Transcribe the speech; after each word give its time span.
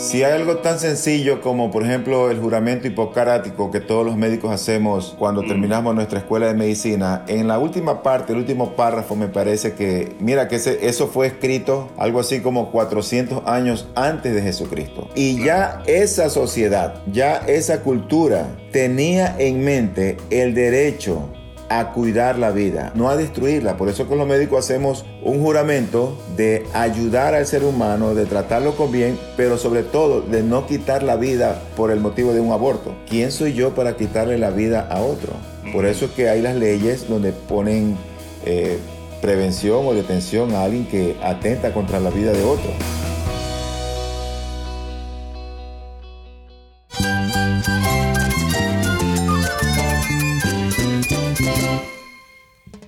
Si 0.00 0.24
hay 0.24 0.32
algo 0.32 0.56
tan 0.56 0.78
sencillo 0.78 1.40
como, 1.42 1.70
por 1.70 1.84
ejemplo, 1.84 2.30
el 2.30 2.40
juramento 2.40 2.86
hipocrático 2.86 3.70
que 3.70 3.80
todos 3.80 4.04
los 4.04 4.16
médicos 4.16 4.50
hacemos 4.50 5.14
cuando 5.18 5.42
terminamos 5.42 5.94
nuestra 5.94 6.20
escuela 6.20 6.46
de 6.46 6.54
medicina, 6.54 7.24
en 7.28 7.46
la 7.46 7.58
última 7.58 8.02
parte, 8.02 8.32
el 8.32 8.38
último 8.38 8.74
párrafo, 8.74 9.14
me 9.14 9.28
parece 9.28 9.74
que, 9.74 10.16
mira, 10.18 10.48
que 10.48 10.56
eso 10.56 11.06
fue 11.06 11.26
escrito 11.26 11.90
algo 11.98 12.18
así 12.18 12.40
como 12.40 12.70
400 12.70 13.46
años 13.46 13.88
antes 13.94 14.34
de 14.34 14.42
Jesucristo. 14.42 15.08
Y 15.14 15.44
ya 15.44 15.82
esa 15.86 16.30
sociedad, 16.30 17.02
ya 17.12 17.36
esa 17.36 17.82
cultura 17.82 18.48
tenía 18.72 19.36
en 19.38 19.62
mente 19.62 20.16
el 20.30 20.54
derecho 20.54 21.28
a 21.70 21.92
cuidar 21.92 22.36
la 22.36 22.50
vida, 22.50 22.92
no 22.96 23.08
a 23.08 23.16
destruirla. 23.16 23.76
Por 23.76 23.88
eso 23.88 24.06
con 24.08 24.18
los 24.18 24.26
médicos 24.26 24.64
hacemos 24.64 25.06
un 25.22 25.40
juramento 25.40 26.18
de 26.36 26.66
ayudar 26.74 27.34
al 27.34 27.46
ser 27.46 27.64
humano, 27.64 28.14
de 28.14 28.26
tratarlo 28.26 28.74
con 28.76 28.90
bien, 28.90 29.18
pero 29.36 29.56
sobre 29.56 29.84
todo 29.84 30.20
de 30.20 30.42
no 30.42 30.66
quitar 30.66 31.04
la 31.04 31.16
vida 31.16 31.62
por 31.76 31.92
el 31.92 32.00
motivo 32.00 32.32
de 32.32 32.40
un 32.40 32.52
aborto. 32.52 32.92
¿Quién 33.08 33.30
soy 33.30 33.54
yo 33.54 33.74
para 33.74 33.96
quitarle 33.96 34.36
la 34.36 34.50
vida 34.50 34.86
a 34.90 35.00
otro? 35.00 35.32
Por 35.72 35.86
eso 35.86 36.06
es 36.06 36.10
que 36.10 36.28
hay 36.28 36.42
las 36.42 36.56
leyes 36.56 37.08
donde 37.08 37.30
ponen 37.30 37.96
eh, 38.44 38.78
prevención 39.22 39.86
o 39.86 39.94
detención 39.94 40.54
a 40.54 40.64
alguien 40.64 40.86
que 40.86 41.16
atenta 41.22 41.72
contra 41.72 42.00
la 42.00 42.10
vida 42.10 42.32
de 42.32 42.42
otro. 42.42 42.99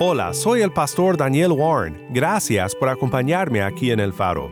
Hola, 0.00 0.34
soy 0.34 0.60
el 0.62 0.72
pastor 0.72 1.16
Daniel 1.16 1.52
Warren. 1.52 2.08
Gracias 2.10 2.74
por 2.74 2.88
acompañarme 2.88 3.62
aquí 3.62 3.92
en 3.92 4.00
El 4.00 4.12
Faro. 4.12 4.50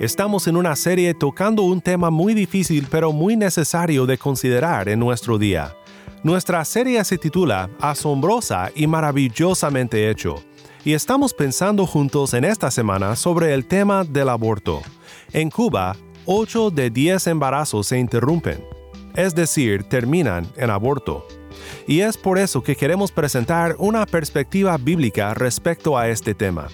Estamos 0.00 0.46
en 0.46 0.56
una 0.56 0.74
serie 0.74 1.12
tocando 1.12 1.64
un 1.64 1.82
tema 1.82 2.08
muy 2.08 2.32
difícil 2.32 2.86
pero 2.90 3.12
muy 3.12 3.36
necesario 3.36 4.06
de 4.06 4.16
considerar 4.16 4.88
en 4.88 4.98
nuestro 4.98 5.36
día. 5.36 5.76
Nuestra 6.22 6.64
serie 6.64 7.04
se 7.04 7.18
titula 7.18 7.68
Asombrosa 7.78 8.70
y 8.74 8.86
maravillosamente 8.86 10.08
hecho, 10.08 10.42
y 10.82 10.94
estamos 10.94 11.34
pensando 11.34 11.86
juntos 11.86 12.32
en 12.32 12.44
esta 12.44 12.70
semana 12.70 13.16
sobre 13.16 13.52
el 13.52 13.66
tema 13.66 14.04
del 14.04 14.30
aborto. 14.30 14.80
En 15.34 15.50
Cuba, 15.50 15.94
8 16.24 16.70
de 16.70 16.88
10 16.88 17.26
embarazos 17.26 17.86
se 17.86 17.98
interrumpen, 17.98 18.64
es 19.14 19.34
decir, 19.34 19.84
terminan 19.84 20.46
en 20.56 20.70
aborto 20.70 21.26
y 21.86 22.00
es 22.00 22.16
por 22.16 22.38
eso 22.38 22.62
que 22.62 22.76
queremos 22.76 23.12
presentar 23.12 23.76
una 23.78 24.06
perspectiva 24.06 24.76
bíblica 24.76 25.34
respecto 25.34 25.96
a 25.96 26.08
este 26.08 26.34
tema. 26.34 26.68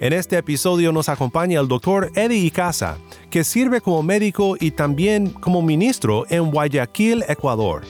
En 0.00 0.14
este 0.14 0.38
episodio 0.38 0.92
nos 0.92 1.08
acompaña 1.08 1.60
el 1.60 1.68
doctor 1.68 2.10
Eddie 2.14 2.46
Icaza, 2.46 2.96
que 3.28 3.44
sirve 3.44 3.80
como 3.80 4.02
médico 4.02 4.56
y 4.58 4.70
también 4.70 5.28
como 5.28 5.60
ministro 5.60 6.24
en 6.30 6.50
Guayaquil, 6.50 7.24
Ecuador. 7.28 7.82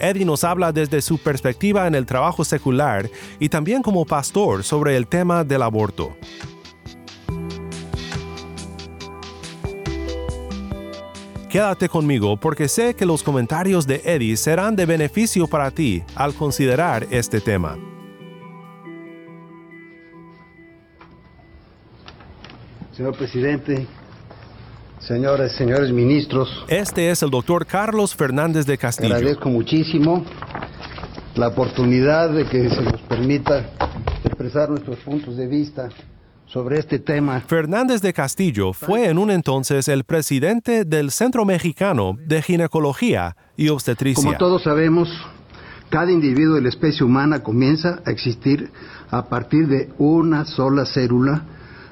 Eddie 0.00 0.24
nos 0.24 0.42
habla 0.42 0.72
desde 0.72 1.00
su 1.00 1.18
perspectiva 1.18 1.86
en 1.86 1.94
el 1.94 2.06
trabajo 2.06 2.44
secular 2.44 3.08
y 3.38 3.48
también 3.48 3.82
como 3.82 4.04
pastor 4.04 4.64
sobre 4.64 4.96
el 4.96 5.06
tema 5.06 5.44
del 5.44 5.62
aborto. 5.62 6.16
Quédate 11.54 11.88
conmigo 11.88 12.36
porque 12.36 12.66
sé 12.66 12.94
que 12.94 13.06
los 13.06 13.22
comentarios 13.22 13.86
de 13.86 14.02
Eddie 14.04 14.36
serán 14.36 14.74
de 14.74 14.86
beneficio 14.86 15.46
para 15.46 15.70
ti 15.70 16.02
al 16.16 16.34
considerar 16.34 17.06
este 17.12 17.40
tema. 17.40 17.78
Señor 22.90 23.16
presidente, 23.16 23.86
señores, 24.98 25.52
señores 25.52 25.92
ministros. 25.92 26.64
Este 26.66 27.08
es 27.08 27.22
el 27.22 27.30
doctor 27.30 27.64
Carlos 27.66 28.16
Fernández 28.16 28.66
de 28.66 28.76
Castillo. 28.76 29.14
Agradezco 29.14 29.48
muchísimo 29.48 30.24
la 31.36 31.46
oportunidad 31.46 32.30
de 32.30 32.46
que 32.46 32.68
se 32.68 32.82
nos 32.82 33.00
permita 33.02 33.70
expresar 34.24 34.70
nuestros 34.70 34.98
puntos 35.04 35.36
de 35.36 35.46
vista 35.46 35.88
sobre 36.54 36.78
este 36.78 37.00
tema. 37.00 37.40
Fernández 37.40 38.00
de 38.00 38.12
Castillo 38.12 38.72
fue 38.72 39.08
en 39.08 39.18
un 39.18 39.32
entonces 39.32 39.88
el 39.88 40.04
presidente 40.04 40.84
del 40.84 41.10
Centro 41.10 41.44
Mexicano 41.44 42.16
de 42.28 42.42
Ginecología 42.42 43.36
y 43.56 43.70
Obstetricia. 43.70 44.22
Como 44.22 44.38
todos 44.38 44.62
sabemos, 44.62 45.08
cada 45.90 46.12
individuo 46.12 46.54
de 46.54 46.62
la 46.62 46.68
especie 46.68 47.04
humana 47.04 47.42
comienza 47.42 48.00
a 48.06 48.10
existir 48.12 48.70
a 49.10 49.28
partir 49.28 49.66
de 49.66 49.90
una 49.98 50.44
sola 50.44 50.86
célula 50.86 51.42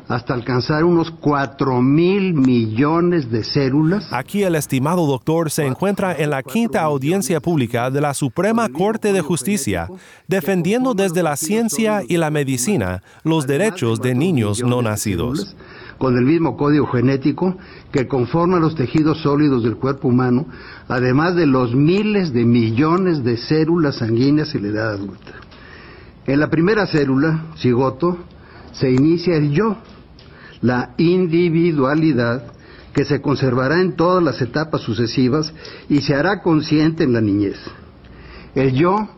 hasta 0.09 0.35
alcanzar 0.35 0.85
unos 0.85 1.11
4 1.11 1.81
mil 1.81 2.35
millones 2.35 3.31
de 3.31 3.45
células. 3.45 4.07
Aquí 4.13 4.43
el 4.43 4.55
estimado 4.55 5.07
doctor 5.07 5.51
se 5.51 5.67
encuentra 5.67 6.15
en 6.17 6.31
la 6.31 6.43
quinta 6.43 6.83
audiencia 6.83 7.41
pública 7.41 7.91
de 7.91 8.01
la 8.01 8.15
Suprema 8.15 8.69
Corte 8.69 9.13
de 9.13 9.21
Justicia, 9.21 9.89
defendiendo 10.29 10.95
desde 10.95 11.23
la 11.23 11.37
ciencia 11.37 12.03
y 12.07 12.17
la 12.17 12.31
medicina 12.31 13.03
los 13.25 13.47
derechos 13.47 14.01
de 14.01 14.15
niños 14.15 14.63
no 14.63 14.83
nacidos. 14.83 15.57
Con 15.99 16.17
el 16.19 16.25
mismo 16.25 16.57
código 16.57 16.87
genético 16.87 17.57
que 17.93 18.09
conforma 18.09 18.59
los 18.59 18.75
tejidos 18.75 19.23
sólidos 19.23 19.63
del 19.63 19.77
cuerpo 19.77 20.09
humano, 20.09 20.47
además 20.89 21.37
de 21.37 21.47
los 21.47 21.75
miles 21.75 22.33
de 22.33 22.45
millones 22.45 23.23
de 23.23 23.37
células 23.37 23.97
sanguíneas 23.97 24.55
en 24.55 24.63
la 24.63 24.69
edad 24.69 24.91
adulta. 24.95 25.33
En 26.27 26.41
la 26.41 26.51
primera 26.51 26.87
célula, 26.87 27.47
cigoto, 27.57 28.19
se 28.73 28.91
inicia 28.91 29.37
el 29.37 29.53
yo, 29.53 29.77
la 30.63 30.95
individualidad 30.97 32.45
que 32.95 33.05
se 33.05 33.21
conservará 33.21 33.81
en 33.81 33.97
todas 33.97 34.23
las 34.23 34.41
etapas 34.41 34.81
sucesivas 34.83 35.53
y 35.89 36.01
se 36.01 36.15
hará 36.15 36.41
consciente 36.41 37.05
en 37.05 37.13
la 37.13 37.21
niñez. 37.21 37.59
El 38.55 38.73
yo 38.73 39.09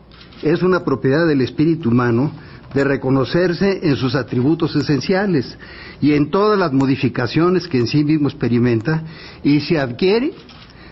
es 0.41 0.63
una 0.63 0.83
propiedad 0.83 1.27
del 1.27 1.41
espíritu 1.41 1.89
humano 1.89 2.31
de 2.73 2.83
reconocerse 2.83 3.87
en 3.87 3.95
sus 3.95 4.15
atributos 4.15 4.75
esenciales 4.75 5.57
y 6.01 6.13
en 6.13 6.29
todas 6.29 6.59
las 6.59 6.73
modificaciones 6.73 7.67
que 7.67 7.79
en 7.79 7.87
sí 7.87 8.03
mismo 8.03 8.27
experimenta 8.27 9.03
y 9.43 9.61
se 9.61 9.79
adquiere 9.79 10.33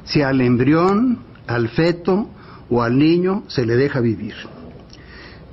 si 0.05 0.21
al 0.21 0.41
embrión, 0.41 1.19
al 1.47 1.69
feto 1.69 2.29
o 2.69 2.81
al 2.81 2.97
niño 2.97 3.43
se 3.47 3.65
le 3.65 3.75
deja 3.75 3.99
vivir. 3.99 4.33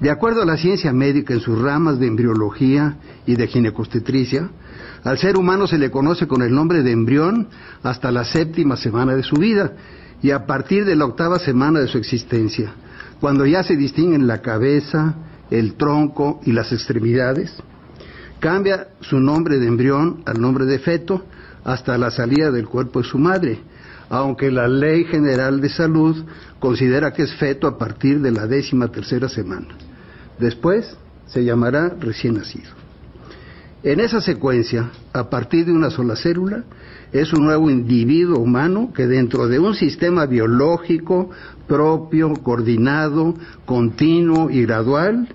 De 0.00 0.11
acuerdo 0.11 0.43
a 0.43 0.47
la 0.47 0.56
ciencia 0.56 0.93
médica 0.93 1.34
en 1.34 1.41
sus 1.41 1.61
ramas 1.61 1.99
de 1.99 2.06
embriología 2.06 2.97
y 3.27 3.34
de 3.34 3.47
ginecostetricia, 3.49 4.50
al 5.05 5.19
ser 5.19 5.37
humano 5.37 5.66
se 5.66 5.78
le 5.78 5.91
conoce 5.91 6.27
con 6.27 6.43
el 6.43 6.55
nombre 6.55 6.83
de 6.83 6.93
embrión 6.93 7.49
hasta 7.83 8.11
la 8.11 8.25
séptima 8.25 8.77
semana 8.77 9.15
de 9.15 9.22
su 9.22 9.37
vida 9.37 9.72
y 10.22 10.31
a 10.31 10.47
partir 10.47 10.84
de 10.84 10.97
la 10.97 11.06
octava 11.06 11.38
semana 11.38 11.81
de 11.81 11.88
su 11.88 11.99
existencia, 11.99 12.72
cuando 13.21 13.47
ya 13.47 13.62
se 13.62 13.77
distinguen 13.77 14.27
la 14.27 14.43
cabeza, 14.43 15.15
el 15.50 15.75
tronco 15.75 16.41
y 16.44 16.52
las 16.52 16.73
extremidades, 16.73 17.55
cambia 18.38 18.88
su 19.00 19.19
nombre 19.19 19.58
de 19.58 19.67
embrión 19.67 20.23
al 20.26 20.41
nombre 20.41 20.67
de 20.67 20.79
feto 20.79 21.25
hasta 21.64 21.97
la 21.99 22.11
salida 22.11 22.50
del 22.50 22.67
cuerpo 22.69 23.00
de 23.00 23.08
su 23.08 23.19
madre, 23.19 23.61
aunque 24.08 24.50
la 24.50 24.69
Ley 24.69 25.05
General 25.05 25.61
de 25.61 25.69
Salud 25.69 26.25
considera 26.58 27.12
que 27.12 27.23
es 27.23 27.35
feto 27.35 27.67
a 27.67 27.79
partir 27.79 28.20
de 28.20 28.32
la 28.32 28.47
décima 28.47 28.88
tercera 28.88 29.29
semana. 29.29 29.69
Después 30.38 30.97
se 31.26 31.44
llamará 31.44 31.94
recién 32.00 32.35
nacido. 32.35 32.70
En 33.82 33.99
esa 33.99 34.21
secuencia, 34.21 34.91
a 35.15 35.31
partir 35.31 35.65
de 35.65 35.73
una 35.73 35.88
sola 35.88 36.15
célula, 36.15 36.65
es 37.12 37.32
un 37.32 37.44
nuevo 37.44 37.71
individuo 37.71 38.38
humano 38.38 38.93
que 38.94 39.06
dentro 39.06 39.49
de 39.49 39.59
un 39.59 39.75
sistema 39.75 40.27
biológico 40.27 41.31
propio, 41.67 42.35
coordinado, 42.35 43.35
continuo 43.65 44.50
y 44.50 44.62
gradual, 44.67 45.29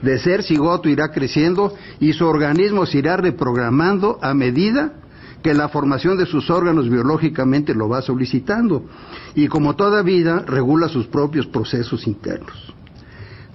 de 0.00 0.18
ser 0.18 0.42
cigoto 0.42 0.88
irá 0.88 1.10
creciendo 1.10 1.74
y 2.00 2.14
su 2.14 2.24
organismo 2.24 2.86
se 2.86 2.98
irá 2.98 3.18
reprogramando 3.18 4.18
a 4.22 4.32
medida 4.32 4.94
que 5.42 5.52
la 5.52 5.68
formación 5.68 6.16
de 6.16 6.24
sus 6.24 6.48
órganos 6.48 6.88
biológicamente 6.88 7.74
lo 7.74 7.88
va 7.90 8.00
solicitando 8.00 8.86
y 9.34 9.48
como 9.48 9.76
toda 9.76 10.02
vida 10.02 10.42
regula 10.46 10.88
sus 10.88 11.06
propios 11.06 11.46
procesos 11.46 12.06
internos. 12.06 12.74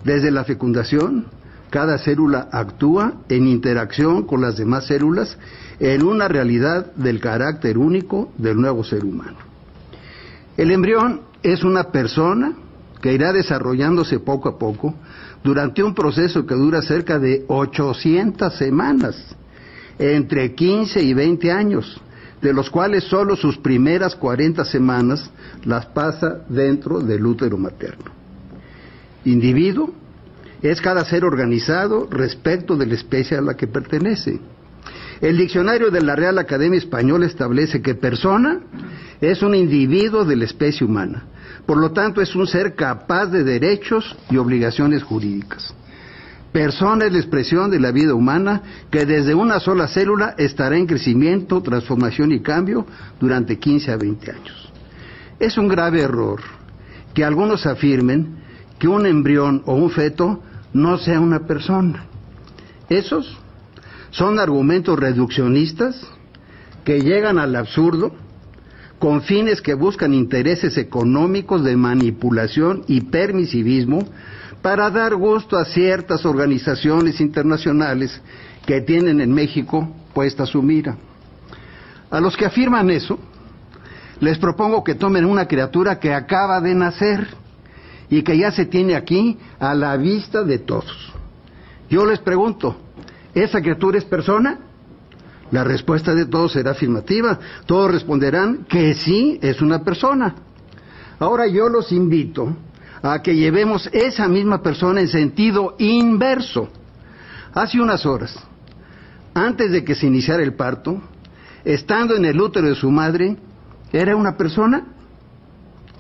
Desde 0.04 0.30
la 0.30 0.44
fecundación, 0.44 1.26
cada 1.76 1.98
célula 1.98 2.48
actúa 2.54 3.16
en 3.28 3.50
interacción 3.50 4.24
con 4.24 4.40
las 4.40 4.56
demás 4.56 4.86
células 4.86 5.38
en 5.78 6.04
una 6.04 6.30
realidad 6.30 6.94
del 6.96 7.20
carácter 7.20 7.78
único 7.78 8.32
del 8.38 8.56
nuevo 8.56 8.86
ser 8.86 9.04
humano. 9.04 9.36
El 10.56 10.72
embrión 10.72 11.20
es 11.44 11.66
una 11.66 11.92
persona 11.92 12.54
que 13.02 13.12
irá 13.12 13.34
desarrollándose 13.34 14.22
poco 14.22 14.48
a 14.48 14.58
poco 14.58 14.96
durante 15.44 15.84
un 15.84 15.94
proceso 15.94 16.46
que 16.46 16.56
dura 16.56 16.82
cerca 16.82 17.20
de 17.20 17.44
800 17.50 18.58
semanas, 18.58 19.36
entre 20.00 20.56
15 20.56 21.04
y 21.04 21.14
20 21.14 21.52
años, 21.52 22.02
de 22.42 22.54
los 22.54 22.70
cuales 22.70 23.04
solo 23.04 23.36
sus 23.36 23.58
primeras 23.58 24.16
40 24.16 24.64
semanas 24.64 25.30
las 25.66 25.88
pasa 25.88 26.38
dentro 26.48 27.02
del 27.02 27.26
útero 27.26 27.58
materno. 27.58 28.14
Individuo 29.26 30.05
es 30.70 30.82
cada 30.82 31.06
ser 31.06 31.24
organizado 31.24 32.08
respecto 32.10 32.76
de 32.76 32.88
la 32.88 32.96
especie 32.96 33.38
a 33.38 33.42
la 33.42 33.56
que 33.56 33.68
pertenece. 33.68 34.40
El 35.22 35.38
diccionario 35.38 35.92
de 35.92 36.02
la 36.02 36.16
Real 36.16 36.38
Academia 36.38 36.78
Española 36.78 37.26
establece 37.26 37.82
que 37.82 37.96
persona 37.96 38.60
es 39.22 39.42
un 39.42 39.56
individuo 39.56 40.26
de 40.26 40.36
la 40.36 40.46
especie 40.46 40.86
humana. 40.86 41.24
Por 41.66 41.78
lo 41.78 41.92
tanto, 41.92 42.22
es 42.22 42.36
un 42.36 42.48
ser 42.48 42.76
capaz 42.76 43.28
de 43.28 43.44
derechos 43.44 44.16
y 44.30 44.38
obligaciones 44.38 45.04
jurídicas. 45.04 45.74
Persona 46.52 47.06
es 47.06 47.12
la 47.12 47.20
expresión 47.20 47.70
de 47.70 47.80
la 47.80 47.92
vida 47.92 48.14
humana 48.14 48.62
que 48.90 49.06
desde 49.06 49.36
una 49.36 49.60
sola 49.60 49.88
célula 49.88 50.36
estará 50.38 50.78
en 50.78 50.86
crecimiento, 50.86 51.62
transformación 51.62 52.32
y 52.32 52.40
cambio 52.42 52.86
durante 53.20 53.60
15 53.60 53.92
a 53.92 53.98
20 53.98 54.32
años. 54.32 54.72
Es 55.40 55.58
un 55.58 55.68
grave 55.68 56.02
error 56.02 56.40
que 57.14 57.26
algunos 57.26 57.66
afirmen 57.66 58.38
que 58.80 58.88
un 58.88 59.06
embrión 59.06 59.64
o 59.66 59.76
un 59.76 59.90
feto 59.90 60.42
no 60.76 60.98
sea 60.98 61.22
una 61.22 61.48
persona. 61.48 62.04
Esos 62.90 63.38
son 64.12 64.40
argumentos 64.40 65.00
reduccionistas 65.00 65.96
que 66.84 67.00
llegan 67.00 67.40
al 67.40 67.56
absurdo 67.56 68.14
con 69.00 69.22
fines 69.22 69.62
que 69.62 69.74
buscan 69.74 70.14
intereses 70.14 70.78
económicos 70.78 71.64
de 71.64 71.78
manipulación 71.78 72.84
y 72.88 73.02
permisivismo 73.02 74.06
para 74.62 74.90
dar 74.90 75.16
gusto 75.16 75.58
a 75.58 75.64
ciertas 75.64 76.26
organizaciones 76.26 77.22
internacionales 77.22 78.22
que 78.66 78.82
tienen 78.82 79.22
en 79.22 79.32
México 79.32 79.90
puesta 80.14 80.46
su 80.46 80.62
mira. 80.62 80.98
A 82.12 82.20
los 82.20 82.36
que 82.36 82.46
afirman 82.46 82.90
eso, 82.90 83.18
les 84.20 84.38
propongo 84.40 84.84
que 84.84 84.96
tomen 84.96 85.24
una 85.24 85.48
criatura 85.48 86.00
que 86.00 86.14
acaba 86.14 86.60
de 86.60 86.76
nacer 86.76 87.45
y 88.10 88.22
que 88.22 88.38
ya 88.38 88.52
se 88.52 88.66
tiene 88.66 88.96
aquí 88.96 89.38
a 89.60 89.74
la 89.74 89.98
vista 89.98 90.44
de 90.44 90.60
todos. 90.60 91.14
Yo 91.90 92.06
les 92.06 92.20
pregunto, 92.20 92.76
¿esa 93.34 93.62
criatura 93.62 93.98
es 93.98 94.06
persona? 94.06 94.60
La 95.52 95.64
respuesta 95.64 96.16
de 96.16 96.26
todos 96.26 96.54
será 96.54 96.72
afirmativa. 96.72 97.40
Todos 97.66 97.92
responderán 97.92 98.66
que 98.66 98.94
sí 98.96 99.40
es 99.42 99.62
una 99.62 99.84
persona. 99.84 100.36
Ahora 101.20 101.48
yo 101.48 101.70
los 101.70 101.92
invito 101.92 102.56
a 103.02 103.22
que 103.22 103.36
llevemos 103.36 103.88
esa 103.94 104.28
misma 104.28 104.62
persona 104.62 105.02
en 105.02 105.08
sentido 105.08 105.76
inverso. 105.78 106.70
Hace 107.54 107.80
unas 107.80 108.06
horas, 108.06 108.36
antes 109.34 109.72
de 109.72 109.84
que 109.84 109.96
se 109.96 110.08
iniciara 110.08 110.44
el 110.44 110.56
parto, 110.56 111.02
estando 111.64 112.16
en 112.16 112.26
el 112.26 112.42
útero 112.42 112.68
de 112.68 112.76
su 112.76 112.90
madre, 112.92 113.38
¿era 113.94 114.16
una 114.16 114.36
persona? 114.36 114.95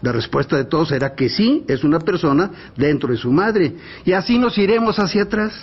La 0.02 0.12
respuesta 0.12 0.58
de 0.58 0.66
todos 0.66 0.90
será 0.90 1.16
que 1.16 1.30
sí, 1.30 1.64
es 1.68 1.84
una 1.84 2.00
persona 2.00 2.52
dentro 2.76 3.12
de 3.12 3.18
su 3.18 3.32
madre. 3.32 3.76
Y 4.04 4.12
así 4.12 4.38
nos 4.38 4.58
iremos 4.58 5.00
hacia 5.00 5.24
atrás, 5.24 5.54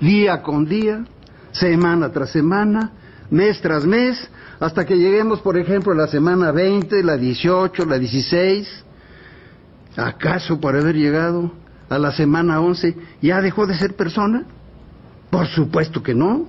día 0.00 0.42
con 0.42 0.66
día, 0.66 1.04
semana 1.52 2.10
tras 2.10 2.30
semana, 2.30 2.92
mes 3.30 3.60
tras 3.60 3.84
mes, 3.84 4.28
hasta 4.58 4.84
que 4.86 4.96
lleguemos, 4.96 5.40
por 5.40 5.56
ejemplo, 5.58 5.92
a 5.92 5.96
la 5.96 6.06
semana 6.06 6.52
20, 6.52 7.02
la 7.02 7.16
18, 7.16 7.84
la 7.84 7.98
16. 7.98 8.84
¿Acaso 9.96 10.60
por 10.60 10.76
haber 10.76 10.96
llegado 10.96 11.52
a 11.88 11.98
la 11.98 12.12
semana 12.12 12.60
11 12.60 12.96
ya 13.22 13.40
dejó 13.40 13.66
de 13.66 13.76
ser 13.76 13.94
persona? 13.94 14.44
Por 15.30 15.46
supuesto 15.46 16.02
que 16.02 16.14
no. 16.14 16.46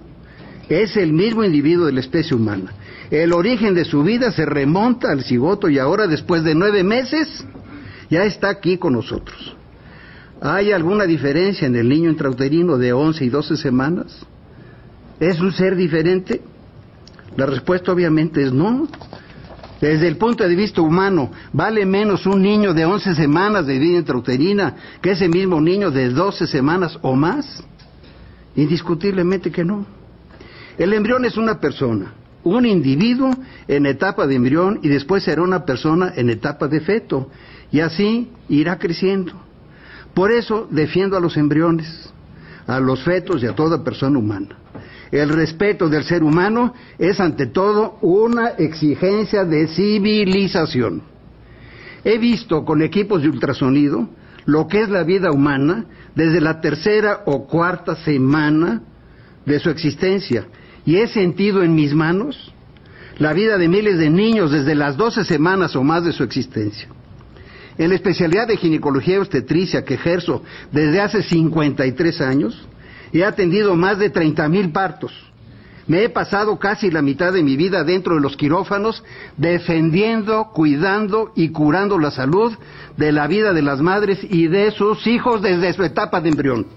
Es 0.69 0.97
el 0.97 1.13
mismo 1.13 1.43
individuo 1.43 1.85
de 1.85 1.93
la 1.93 2.01
especie 2.01 2.35
humana. 2.35 2.71
El 3.09 3.31
origen 3.33 3.73
de 3.73 3.85
su 3.85 4.03
vida 4.03 4.31
se 4.31 4.45
remonta 4.45 5.11
al 5.11 5.23
cigoto 5.23 5.69
y 5.69 5.79
ahora, 5.79 6.07
después 6.07 6.43
de 6.43 6.55
nueve 6.55 6.83
meses, 6.83 7.45
ya 8.09 8.23
está 8.25 8.49
aquí 8.49 8.77
con 8.77 8.93
nosotros. 8.93 9.55
¿Hay 10.41 10.71
alguna 10.71 11.05
diferencia 11.05 11.67
en 11.67 11.75
el 11.75 11.87
niño 11.87 12.09
intrauterino 12.09 12.77
de 12.77 12.93
11 12.93 13.25
y 13.25 13.29
12 13.29 13.57
semanas? 13.57 14.25
¿Es 15.19 15.39
un 15.39 15.51
ser 15.51 15.75
diferente? 15.75 16.41
La 17.35 17.45
respuesta 17.45 17.91
obviamente 17.91 18.43
es 18.43 18.51
no. 18.51 18.87
Desde 19.79 20.07
el 20.07 20.17
punto 20.17 20.47
de 20.47 20.55
vista 20.55 20.81
humano, 20.81 21.31
¿vale 21.53 21.85
menos 21.85 22.25
un 22.25 22.41
niño 22.41 22.73
de 22.73 22.85
11 22.85 23.15
semanas 23.15 23.65
de 23.67 23.77
vida 23.77 23.99
intrauterina 23.99 24.75
que 25.01 25.11
ese 25.11 25.29
mismo 25.29 25.61
niño 25.61 25.91
de 25.91 26.09
12 26.09 26.47
semanas 26.47 26.97
o 27.01 27.15
más? 27.15 27.63
Indiscutiblemente 28.55 29.51
que 29.51 29.63
no. 29.63 29.85
El 30.77 30.93
embrión 30.93 31.25
es 31.25 31.37
una 31.37 31.59
persona, 31.59 32.13
un 32.43 32.65
individuo 32.65 33.31
en 33.67 33.85
etapa 33.85 34.27
de 34.27 34.35
embrión 34.35 34.79
y 34.83 34.87
después 34.87 35.23
será 35.23 35.41
una 35.41 35.65
persona 35.65 36.13
en 36.15 36.29
etapa 36.29 36.67
de 36.67 36.79
feto. 36.79 37.29
Y 37.71 37.81
así 37.81 38.29
irá 38.49 38.77
creciendo. 38.77 39.33
Por 40.13 40.31
eso 40.31 40.67
defiendo 40.71 41.17
a 41.17 41.19
los 41.19 41.37
embriones, 41.37 42.11
a 42.65 42.79
los 42.79 43.03
fetos 43.03 43.43
y 43.43 43.47
a 43.47 43.55
toda 43.55 43.83
persona 43.83 44.17
humana. 44.17 44.57
El 45.11 45.29
respeto 45.29 45.89
del 45.89 46.03
ser 46.03 46.23
humano 46.23 46.73
es 46.97 47.19
ante 47.19 47.47
todo 47.47 47.97
una 48.01 48.49
exigencia 48.49 49.45
de 49.45 49.67
civilización. 49.67 51.01
He 52.03 52.17
visto 52.17 52.65
con 52.65 52.81
equipos 52.81 53.21
de 53.21 53.29
ultrasonido 53.29 54.09
lo 54.45 54.67
que 54.67 54.81
es 54.81 54.89
la 54.89 55.03
vida 55.03 55.31
humana 55.31 55.85
desde 56.15 56.41
la 56.41 56.61
tercera 56.61 57.23
o 57.25 57.47
cuarta 57.47 57.95
semana 57.97 58.81
de 59.45 59.59
su 59.59 59.69
existencia 59.69 60.47
y 60.87 60.97
he 60.97 61.07
sentido 61.07 61.61
en 61.61 61.75
mis 61.75 61.93
manos 61.93 62.51
la 63.19 63.33
vida 63.33 63.59
de 63.59 63.67
miles 63.67 63.99
de 63.99 64.09
niños 64.09 64.51
desde 64.51 64.73
las 64.73 64.97
12 64.97 65.23
semanas 65.23 65.75
o 65.75 65.83
más 65.83 66.03
de 66.03 66.13
su 66.13 66.23
existencia. 66.23 66.87
En 67.77 67.89
la 67.89 67.95
especialidad 67.95 68.47
de 68.47 68.57
ginecología 68.57 69.15
y 69.15 69.19
obstetricia 69.19 69.85
que 69.85 69.93
ejerzo 69.93 70.41
desde 70.71 70.99
hace 70.99 71.21
53 71.21 72.21
años, 72.21 72.67
He 73.13 73.23
atendido 73.23 73.75
más 73.75 73.99
de 73.99 74.09
30 74.09 74.47
mil 74.49 74.71
partos. 74.71 75.11
Me 75.87 76.03
he 76.03 76.09
pasado 76.09 76.59
casi 76.59 76.91
la 76.91 77.01
mitad 77.01 77.31
de 77.31 77.43
mi 77.43 77.55
vida 77.55 77.85
dentro 77.85 78.15
de 78.15 78.21
los 78.21 78.35
quirófanos 78.35 79.03
defendiendo, 79.37 80.51
cuidando 80.53 81.31
y 81.33 81.49
curando 81.49 81.97
la 81.97 82.11
salud 82.11 82.53
de 82.97 83.13
la 83.13 83.27
vida 83.27 83.53
de 83.53 83.61
las 83.61 83.79
madres 83.79 84.19
y 84.21 84.47
de 84.47 84.71
sus 84.71 85.07
hijos 85.07 85.41
desde 85.41 85.71
su 85.73 85.83
etapa 85.83 86.19
de 86.19 86.29
embrión. 86.29 86.67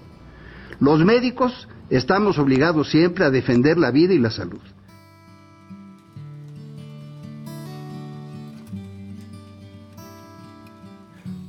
Los 0.79 1.05
médicos 1.05 1.69
estamos 1.91 2.39
obligados 2.39 2.91
siempre 2.91 3.25
a 3.25 3.31
defender 3.31 3.77
la 3.77 3.91
vida 3.91 4.15
y 4.15 4.19
la 4.19 4.31
salud. 4.31 4.61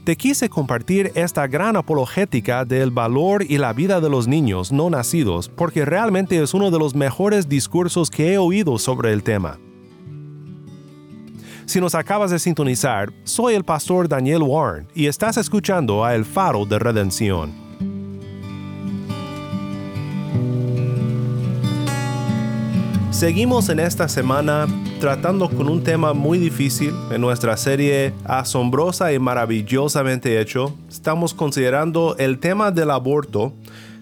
Te 0.04 0.16
quise 0.16 0.50
compartir 0.50 1.12
esta 1.14 1.46
gran 1.46 1.76
apologética 1.76 2.66
del 2.66 2.90
valor 2.90 3.44
y 3.48 3.60
la 3.60 3.72
vida 3.72 4.02
de 4.02 4.10
los 4.10 4.28
niños 4.28 4.72
no 4.72 4.90
nacidos 4.90 5.48
porque 5.48 5.86
realmente 5.86 6.42
es 6.42 6.56
uno 6.56 6.72
de 6.72 6.80
los 6.80 6.96
mejores 6.96 7.48
discursos 7.48 8.10
que 8.10 8.34
he 8.34 8.38
oído 8.40 8.80
sobre 8.80 9.14
el 9.14 9.22
tema. 9.22 9.60
Si 11.68 11.80
nos 11.80 11.94
acabas 11.94 12.32
de 12.32 12.40
sintonizar, 12.40 13.14
soy 13.24 13.54
el 13.54 13.64
pastor 13.64 14.10
Daniel 14.10 14.42
Warren 14.42 14.88
y 14.96 15.06
estás 15.06 15.38
escuchando 15.38 16.04
a 16.04 16.16
El 16.16 16.26
Faro 16.26 16.66
de 16.66 16.80
Redención. 16.80 17.71
Seguimos 23.22 23.70
en 23.70 23.80
esta 23.80 24.08
semana 24.08 24.66
tratando 25.00 25.48
con 25.48 25.70
un 25.70 25.84
tema 25.84 26.12
muy 26.12 26.40
difícil 26.40 26.92
en 27.12 27.22
nuestra 27.22 27.56
serie 27.56 28.16
asombrosa 28.26 29.14
y 29.14 29.20
maravillosamente 29.20 30.42
hecho. 30.42 30.76
Estamos 30.90 31.36
considerando 31.36 32.16
el 32.18 32.40
tema 32.40 32.72
del 32.72 32.90
aborto 32.90 33.54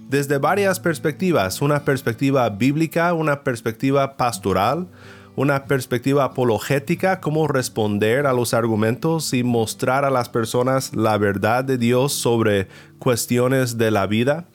desde 0.07 0.37
varias 0.37 0.79
perspectivas, 0.79 1.61
una 1.61 1.83
perspectiva 1.83 2.49
bíblica, 2.49 3.13
una 3.13 3.43
perspectiva 3.43 4.15
pastoral, 4.15 4.87
una 5.35 5.65
perspectiva 5.65 6.23
apologética, 6.23 7.19
cómo 7.19 7.49
responder 7.49 8.25
a 8.25 8.31
los 8.31 8.53
argumentos 8.53 9.33
y 9.33 9.43
mostrar 9.43 10.05
a 10.05 10.09
las 10.09 10.29
personas 10.29 10.95
la 10.95 11.17
verdad 11.17 11.65
de 11.65 11.77
Dios 11.77 12.13
sobre 12.13 12.69
cuestiones 12.99 13.77
de 13.77 13.91
la 13.91 14.07
vida. 14.07 14.45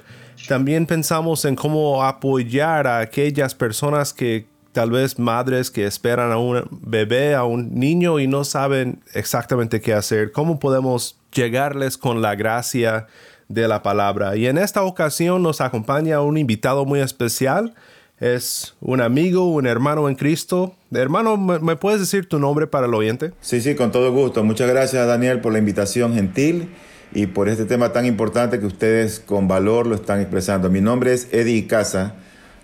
También 0.49 0.87
pensamos 0.87 1.45
en 1.45 1.55
cómo 1.55 2.03
apoyar 2.03 2.87
a 2.87 3.01
aquellas 3.01 3.55
personas 3.55 4.15
que 4.15 4.54
tal 4.75 4.91
vez 4.91 5.19
madres 5.19 5.71
que 5.71 5.87
esperan 5.87 6.33
a 6.33 6.37
un 6.37 6.69
bebé, 6.71 7.35
a 7.35 7.45
un 7.45 7.75
niño 7.75 8.21
y 8.21 8.27
no 8.27 8.45
saben 8.45 9.03
exactamente 9.15 9.81
qué 9.81 9.95
hacer. 9.95 10.33
¿Cómo 10.33 10.59
podemos 10.59 11.17
llegarles 11.33 11.97
con 11.97 12.21
la 12.21 12.35
gracia 12.35 13.07
de 13.49 13.69
la 13.69 13.83
palabra. 13.83 14.37
Y 14.37 14.47
en 14.47 14.59
esta 14.59 14.83
ocasión 14.83 15.43
nos 15.43 15.61
acompaña 15.61 16.21
un 16.21 16.39
invitado 16.39 16.85
muy 16.85 17.01
especial. 17.01 17.75
Es 18.21 18.75
un 18.81 19.01
amigo, 19.01 19.51
un 19.51 19.67
hermano 19.67 20.09
en 20.09 20.15
Cristo. 20.15 20.75
Hermano, 20.93 21.37
¿me 21.37 21.77
puedes 21.77 22.01
decir 22.01 22.29
tu 22.29 22.39
nombre 22.39 22.67
para 22.67 22.87
el 22.87 22.95
oyente? 22.95 23.33
Sí, 23.41 23.61
sí, 23.61 23.75
con 23.75 23.93
todo 23.93 24.13
gusto. 24.13 24.45
Muchas 24.45 24.69
gracias, 24.69 25.07
Daniel, 25.07 25.41
por 25.41 25.53
la 25.53 25.59
invitación 25.59 26.15
gentil 26.15 26.71
y 27.13 27.27
por 27.27 27.49
este 27.49 27.65
tema 27.65 27.93
tan 27.93 28.07
importante 28.07 28.61
que 28.61 28.67
ustedes 28.67 29.21
con 29.21 29.47
valor 29.47 29.87
lo 29.87 29.95
están 29.95 30.21
expresando. 30.21 30.71
Mi 30.71 30.81
nombre 30.81 31.13
es 31.13 31.29
Eddie 31.33 31.67
Casa 31.67 32.15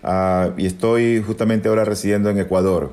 uh, 0.02 0.52
y 0.56 0.66
estoy 0.66 1.22
justamente 1.22 1.68
ahora 1.68 1.84
residiendo 1.84 2.30
en 2.30 2.38
Ecuador. 2.38 2.92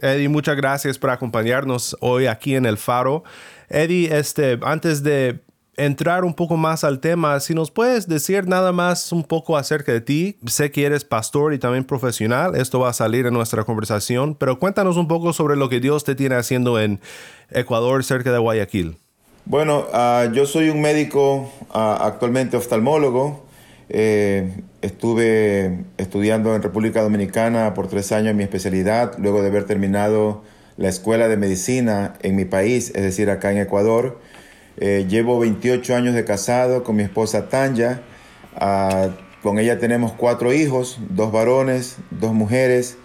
Eddie, 0.00 0.28
muchas 0.28 0.56
gracias 0.56 0.98
por 0.98 1.10
acompañarnos 1.10 1.96
hoy 2.00 2.26
aquí 2.26 2.54
en 2.54 2.66
El 2.66 2.78
Faro. 2.78 3.24
Eddie, 3.68 4.16
este, 4.16 4.58
antes 4.62 5.02
de 5.02 5.40
entrar 5.78 6.24
un 6.24 6.34
poco 6.34 6.56
más 6.56 6.84
al 6.84 7.00
tema, 7.00 7.38
si 7.40 7.54
nos 7.54 7.70
puedes 7.70 8.08
decir 8.08 8.46
nada 8.46 8.72
más 8.72 9.12
un 9.12 9.22
poco 9.24 9.56
acerca 9.56 9.92
de 9.92 10.00
ti. 10.00 10.36
Sé 10.46 10.70
que 10.70 10.84
eres 10.84 11.04
pastor 11.04 11.54
y 11.54 11.58
también 11.58 11.84
profesional, 11.84 12.56
esto 12.56 12.80
va 12.80 12.90
a 12.90 12.92
salir 12.92 13.26
en 13.26 13.32
nuestra 13.32 13.64
conversación, 13.64 14.34
pero 14.34 14.58
cuéntanos 14.58 14.96
un 14.96 15.08
poco 15.08 15.32
sobre 15.32 15.56
lo 15.56 15.68
que 15.68 15.80
Dios 15.80 16.04
te 16.04 16.14
tiene 16.14 16.34
haciendo 16.34 16.80
en 16.80 17.00
Ecuador, 17.50 18.04
cerca 18.04 18.32
de 18.32 18.38
Guayaquil. 18.38 18.98
Bueno, 19.44 19.86
uh, 19.94 20.30
yo 20.32 20.44
soy 20.46 20.68
un 20.68 20.82
médico 20.82 21.50
uh, 21.70 21.78
actualmente 21.78 22.56
oftalmólogo. 22.56 23.46
Eh, 23.88 24.60
estuve 24.82 25.84
estudiando 25.96 26.54
en 26.54 26.62
República 26.62 27.02
Dominicana 27.02 27.74
por 27.74 27.88
tres 27.88 28.12
años 28.12 28.34
mi 28.34 28.42
especialidad, 28.42 29.16
luego 29.18 29.42
de 29.42 29.48
haber 29.48 29.64
terminado 29.64 30.42
la 30.76 30.88
escuela 30.88 31.28
de 31.28 31.36
medicina 31.36 32.14
en 32.22 32.36
mi 32.36 32.44
país, 32.44 32.92
es 32.94 33.02
decir, 33.02 33.30
acá 33.30 33.50
en 33.50 33.58
Ecuador. 33.58 34.20
Eh, 34.76 35.06
llevo 35.08 35.40
28 35.40 35.96
años 35.96 36.14
de 36.14 36.24
casado 36.24 36.84
con 36.84 36.96
mi 36.96 37.02
esposa 37.02 37.48
Tanya. 37.48 38.02
Ah, 38.54 39.08
con 39.42 39.58
ella 39.58 39.78
tenemos 39.78 40.12
cuatro 40.12 40.52
hijos, 40.52 41.00
dos 41.10 41.32
varones, 41.32 41.96
dos 42.10 42.32
mujeres. 42.32 42.96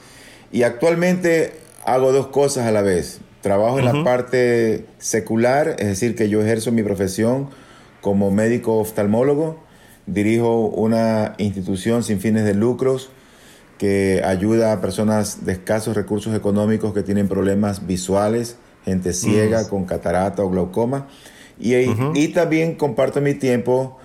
Y 0.51 0.63
actualmente 0.63 1.53
hago 1.84 2.12
dos 2.12 2.27
cosas 2.27 2.68
a 2.68 2.72
la 2.72 2.84
vez. 2.84 3.22
Trabajo 3.42 3.80
en 3.80 3.86
la 3.86 4.03
parte 4.03 4.86
secular, 5.00 5.75
es 5.80 5.88
decir, 5.88 6.15
que 6.15 6.30
yo 6.30 6.42
ejerzo 6.42 6.72
mi 6.72 6.84
profesión 6.84 7.50
como 8.01 8.30
médico 8.30 8.77
oftalmólogo. 8.77 9.62
Dirijo 10.05 10.67
una 10.67 11.36
institución 11.38 12.03
sin 12.03 12.19
fines 12.19 12.43
de 12.43 12.53
lucros 12.53 13.10
que 13.77 14.22
ayuda 14.24 14.72
a 14.72 14.81
personas 14.81 15.45
de 15.45 15.53
escasos 15.53 15.95
recursos 15.95 16.36
económicos 16.36 16.93
que 16.93 17.03
tienen 17.03 17.27
problemas 17.27 17.88
visuales, 17.88 18.57
gente 18.86 19.13
ciega 19.13 19.67
con 19.67 19.86
catarata 19.86 20.43
o 20.43 20.50
glaucoma. 20.50 21.07
Y, 21.60 22.27
también 22.29 22.75
comparto 22.75 23.22
mi 23.22 23.33
tiempo 23.33 23.98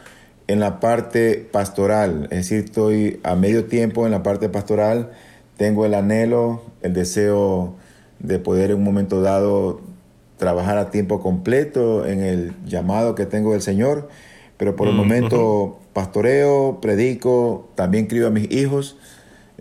en 0.47 0.61
la 0.61 0.81
parte 0.81 1.49
pastoral, 1.51 2.25
es 2.31 2.39
decir, 2.39 2.65
estoy 2.65 3.21
a 3.23 3.35
medio 3.35 3.67
tiempo 3.67 4.07
en 4.07 4.13
la 4.13 4.23
parte 4.23 4.49
pastoral, 4.49 5.13
tengo 5.57 5.85
el 5.85 5.95
anhelo, 5.95 6.63
el 6.83 6.95
deseo 6.95 7.75
de 8.19 8.39
poder 8.39 8.71
en 8.71 8.79
un 8.79 8.85
momento 8.85 9.21
dado 9.21 9.81
trabajar 10.39 10.79
a 10.79 10.91
tiempo 10.91 11.21
completo 11.21 12.07
en 12.07 12.21
el 12.21 12.55
llamado 12.65 13.15
que 13.15 13.27
tengo 13.27 13.53
del 13.53 13.63
Señor, 13.63 14.09
pero 14.57 14.75
por 14.75 14.89
el 14.89 14.95
momento 14.95 15.79
pastoreo, 15.99 16.79
predico, 16.81 17.73
también 17.75 18.07
crío 18.07 18.29
a 18.29 18.31
mis 18.31 18.49
hijos, 18.53 18.97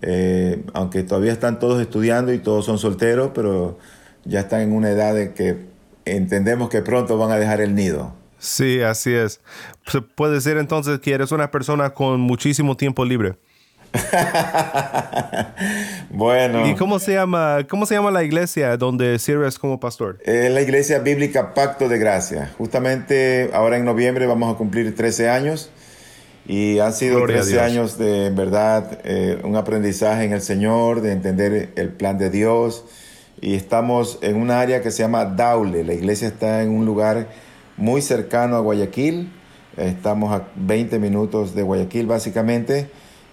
eh, 0.03 0.63
aunque 0.73 1.01
todavía 1.01 1.31
están 1.31 1.57
todos 1.57 1.81
estudiando 1.81 2.31
y 2.31 2.37
todos 2.37 2.63
son 2.63 2.77
solteros, 2.77 3.31
pero 3.33 3.79
ya 4.23 4.41
están 4.41 4.61
en 4.61 4.71
una 4.71 4.91
edad 4.91 5.15
de 5.15 5.33
que 5.33 5.65
entendemos 6.05 6.69
que 6.69 6.83
pronto 6.83 7.17
van 7.17 7.31
a 7.31 7.37
dejar 7.37 7.59
el 7.59 7.73
nido. 7.73 8.13
Sí, 8.37 8.81
así 8.81 9.15
es. 9.15 9.41
Puede 10.13 10.35
decir 10.35 10.57
entonces 10.57 10.99
que 10.99 11.11
eres 11.11 11.31
una 11.31 11.49
persona 11.49 11.95
con 11.95 12.19
muchísimo 12.19 12.77
tiempo 12.77 13.03
libre. 13.03 13.39
bueno. 16.11 16.67
¿Y 16.67 16.75
cómo 16.75 16.99
se 16.99 17.13
llama, 17.13 17.65
cómo 17.67 17.87
se 17.87 17.95
llama 17.95 18.11
la 18.11 18.23
iglesia 18.23 18.77
donde 18.77 19.17
sirves 19.17 19.57
como 19.57 19.79
pastor? 19.79 20.19
Es 20.23 20.51
la 20.51 20.61
iglesia 20.61 20.99
bíblica 20.99 21.55
Pacto 21.55 21.89
de 21.89 21.97
Gracia. 21.97 22.53
Justamente 22.59 23.49
ahora 23.53 23.77
en 23.77 23.85
noviembre 23.85 24.27
vamos 24.27 24.53
a 24.53 24.57
cumplir 24.57 24.95
13 24.95 25.31
años 25.31 25.71
y 26.47 26.79
han 26.79 26.93
sido 26.93 27.25
13 27.25 27.59
años 27.59 27.97
de, 27.97 28.27
en 28.27 28.35
verdad, 28.35 28.99
eh, 29.03 29.39
un 29.43 29.57
aprendizaje 29.57 30.23
en 30.23 30.31
el 30.31 30.41
Señor, 30.41 31.01
de 31.01 31.11
entender 31.11 31.73
el 31.75 31.89
plan 31.89 32.17
de 32.17 32.29
Dios 32.29 32.85
y 33.41 33.53
estamos 33.55 34.17
en 34.21 34.37
un 34.37 34.49
área 34.49 34.81
que 34.81 34.91
se 34.91 35.03
llama 35.03 35.25
Daule. 35.25 35.83
La 35.83 35.93
iglesia 35.93 36.27
está 36.27 36.63
en 36.63 36.69
un 36.69 36.85
lugar 36.85 37.27
muy 37.75 38.01
cercano 38.01 38.55
a 38.55 38.59
Guayaquil. 38.59 39.29
Estamos 39.75 40.33
a 40.33 40.47
20 40.55 40.97
minutos 40.99 41.53
de 41.53 41.61
Guayaquil 41.61 42.07
básicamente 42.07 42.89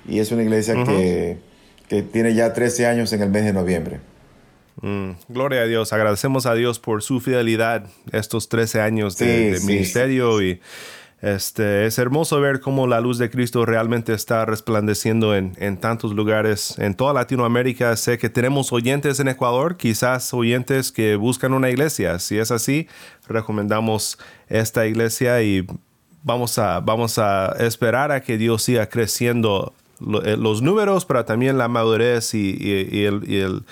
y 0.06 0.18
es 0.18 0.30
una 0.30 0.42
iglesia 0.42 0.74
que, 0.84 1.38
tiene 2.12 2.34
ya 2.34 2.52
13 2.52 2.86
años 2.86 3.12
en 3.12 3.22
el 3.22 3.30
mes 3.30 3.44
de 3.44 3.52
noviembre. 3.52 4.00
Mm, 4.82 5.12
gloria 5.28 5.60
a 5.60 5.66
Dios, 5.66 5.92
agradecemos 5.92 6.44
a 6.46 6.54
Dios 6.54 6.80
por 6.80 7.02
su 7.04 7.20
fidelidad 7.20 7.86
estos 8.10 8.48
13 8.48 8.80
años 8.80 9.16
de, 9.16 9.60
ministerio 9.64 10.42
y 10.42 10.60
este, 11.24 11.86
es 11.86 11.98
hermoso 11.98 12.38
ver 12.38 12.60
cómo 12.60 12.86
la 12.86 13.00
luz 13.00 13.16
de 13.16 13.30
Cristo 13.30 13.64
realmente 13.64 14.12
está 14.12 14.44
resplandeciendo 14.44 15.34
en, 15.34 15.78
tantos 15.78 16.12
lugares 16.12 16.78
en 16.78 16.94
toda 16.94 17.14
Latinoamérica. 17.14 17.96
Sé 17.96 18.18
que 18.18 18.28
tenemos 18.28 18.74
oyentes 18.74 19.20
en 19.20 19.28
Ecuador, 19.28 19.78
quizás 19.78 20.34
oyentes 20.34 20.92
que 20.92 21.16
buscan 21.16 21.54
una 21.54 21.70
iglesia. 21.70 22.18
Si 22.18 22.36
es 22.36 22.50
así, 22.50 22.88
recomendamos 23.26 24.18
esta 24.50 24.86
iglesia 24.86 25.42
y 25.42 25.66
vamos 26.22 26.58
a, 26.58 26.80
vamos 26.80 27.18
a 27.18 27.56
esperar 27.58 28.12
a 28.12 28.20
que 28.20 28.36
Dios 28.36 28.62
siga 28.62 28.90
creciendo 28.90 29.72
eh, 30.24 30.36
los 30.36 30.60
números, 30.60 31.06
pero 31.06 31.24
también 31.24 31.56
la 31.56 31.68
madurez 31.68 32.34
y, 32.34 33.06
el, 33.06 33.64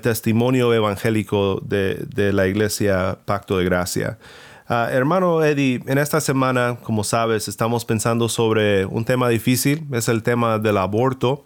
testimonio 0.00 0.74
evangélico 0.74 1.60
de, 1.64 2.04
de 2.12 2.32
la 2.32 2.48
iglesia 2.48 3.18
Pacto 3.24 3.58
de 3.58 3.66
Gracia. 3.66 4.18
Ah, 4.74 4.88
hermano 4.90 5.44
Eddie, 5.44 5.82
en 5.84 5.98
esta 5.98 6.18
semana, 6.22 6.78
como 6.82 7.04
sabes, 7.04 7.46
estamos 7.46 7.84
pensando 7.84 8.30
sobre 8.30 8.86
un 8.86 9.04
tema 9.04 9.28
difícil, 9.28 9.86
es 9.92 10.08
el 10.08 10.22
tema 10.22 10.58
del 10.58 10.78
aborto. 10.78 11.44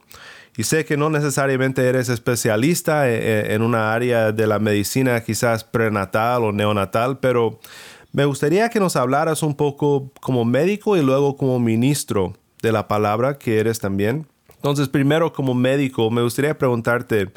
Y 0.56 0.62
sé 0.62 0.84
que 0.84 0.96
no 0.96 1.10
necesariamente 1.10 1.88
eres 1.88 2.08
especialista 2.08 3.10
en, 3.10 3.20
e, 3.20 3.54
en 3.54 3.62
una 3.62 3.92
área 3.92 4.30
de 4.30 4.46
la 4.46 4.60
medicina 4.60 5.24
quizás 5.24 5.64
prenatal 5.64 6.44
o 6.44 6.52
neonatal, 6.52 7.18
pero 7.18 7.58
me 8.12 8.26
gustaría 8.26 8.68
que 8.68 8.78
nos 8.78 8.94
hablaras 8.94 9.42
un 9.42 9.56
poco 9.56 10.12
como 10.20 10.44
médico 10.44 10.96
y 10.96 11.02
luego 11.02 11.36
como 11.36 11.58
ministro 11.58 12.32
de 12.62 12.70
la 12.70 12.86
palabra 12.86 13.38
que 13.38 13.58
eres 13.58 13.80
también. 13.80 14.28
Entonces, 14.54 14.88
primero 14.88 15.32
como 15.32 15.52
médico, 15.52 16.12
me 16.12 16.22
gustaría 16.22 16.56
preguntarte, 16.56 17.32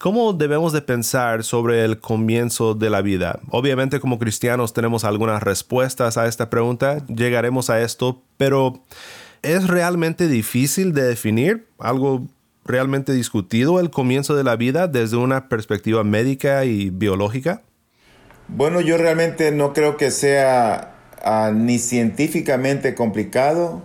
¿Cómo 0.00 0.32
debemos 0.32 0.72
de 0.72 0.80
pensar 0.80 1.44
sobre 1.44 1.84
el 1.84 2.00
comienzo 2.00 2.72
de 2.72 2.88
la 2.88 3.02
vida? 3.02 3.38
Obviamente 3.50 4.00
como 4.00 4.18
cristianos 4.18 4.72
tenemos 4.72 5.04
algunas 5.04 5.42
respuestas 5.42 6.16
a 6.16 6.26
esta 6.26 6.48
pregunta, 6.48 7.06
llegaremos 7.06 7.68
a 7.68 7.82
esto, 7.82 8.22
pero 8.38 8.82
¿es 9.42 9.66
realmente 9.66 10.26
difícil 10.26 10.94
de 10.94 11.02
definir 11.02 11.66
algo 11.78 12.26
realmente 12.64 13.12
discutido 13.12 13.78
el 13.78 13.90
comienzo 13.90 14.34
de 14.34 14.42
la 14.42 14.56
vida 14.56 14.88
desde 14.88 15.18
una 15.18 15.50
perspectiva 15.50 16.02
médica 16.02 16.64
y 16.64 16.88
biológica? 16.88 17.60
Bueno, 18.48 18.80
yo 18.80 18.96
realmente 18.96 19.52
no 19.52 19.74
creo 19.74 19.98
que 19.98 20.10
sea 20.10 20.94
ah, 21.22 21.52
ni 21.54 21.78
científicamente 21.78 22.94
complicado, 22.94 23.82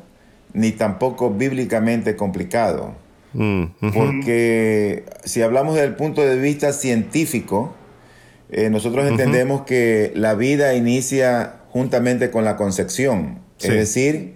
ni 0.54 0.72
tampoco 0.72 1.30
bíblicamente 1.32 2.16
complicado. 2.16 3.04
Mm, 3.36 3.92
Porque 3.94 5.04
si 5.26 5.42
hablamos 5.42 5.76
desde 5.76 5.88
el 5.88 5.96
punto 5.96 6.22
de 6.22 6.38
vista 6.38 6.72
científico, 6.72 7.76
eh, 8.50 8.70
nosotros 8.70 9.06
entendemos 9.06 9.64
que 9.64 10.14
la 10.16 10.36
vida 10.36 10.74
inicia 10.74 11.56
juntamente 11.70 12.32
con 12.32 12.46
la 12.46 12.56
concepción. 12.56 13.40
Es 13.60 13.74
decir, 13.74 14.36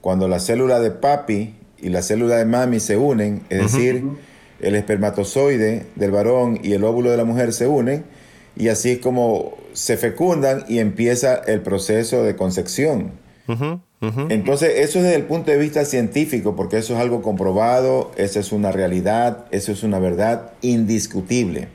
cuando 0.00 0.26
la 0.26 0.40
célula 0.40 0.80
de 0.80 0.90
papi 0.90 1.54
y 1.78 1.90
la 1.90 2.02
célula 2.02 2.36
de 2.36 2.44
mami 2.44 2.80
se 2.80 2.96
unen, 2.96 3.42
es 3.50 3.72
decir, 3.72 4.02
el 4.60 4.74
espermatozoide 4.74 5.86
del 5.94 6.10
varón 6.10 6.58
y 6.62 6.72
el 6.72 6.84
óvulo 6.84 7.10
de 7.10 7.16
la 7.16 7.24
mujer 7.24 7.52
se 7.52 7.68
unen, 7.68 8.04
y 8.56 8.68
así 8.68 8.90
es 8.92 8.98
como 8.98 9.54
se 9.72 9.96
fecundan 9.96 10.64
y 10.68 10.80
empieza 10.80 11.36
el 11.36 11.60
proceso 11.60 12.24
de 12.24 12.34
concepción. 12.34 13.12
Entonces, 14.02 14.72
eso 14.76 14.98
es 14.98 15.04
desde 15.04 15.16
el 15.16 15.24
punto 15.24 15.50
de 15.50 15.58
vista 15.58 15.84
científico, 15.84 16.56
porque 16.56 16.78
eso 16.78 16.94
es 16.94 17.00
algo 17.00 17.20
comprobado, 17.20 18.12
esa 18.16 18.40
es 18.40 18.50
una 18.50 18.72
realidad, 18.72 19.44
eso 19.50 19.72
es 19.72 19.82
una 19.82 19.98
verdad 19.98 20.52
indiscutible. 20.62 21.68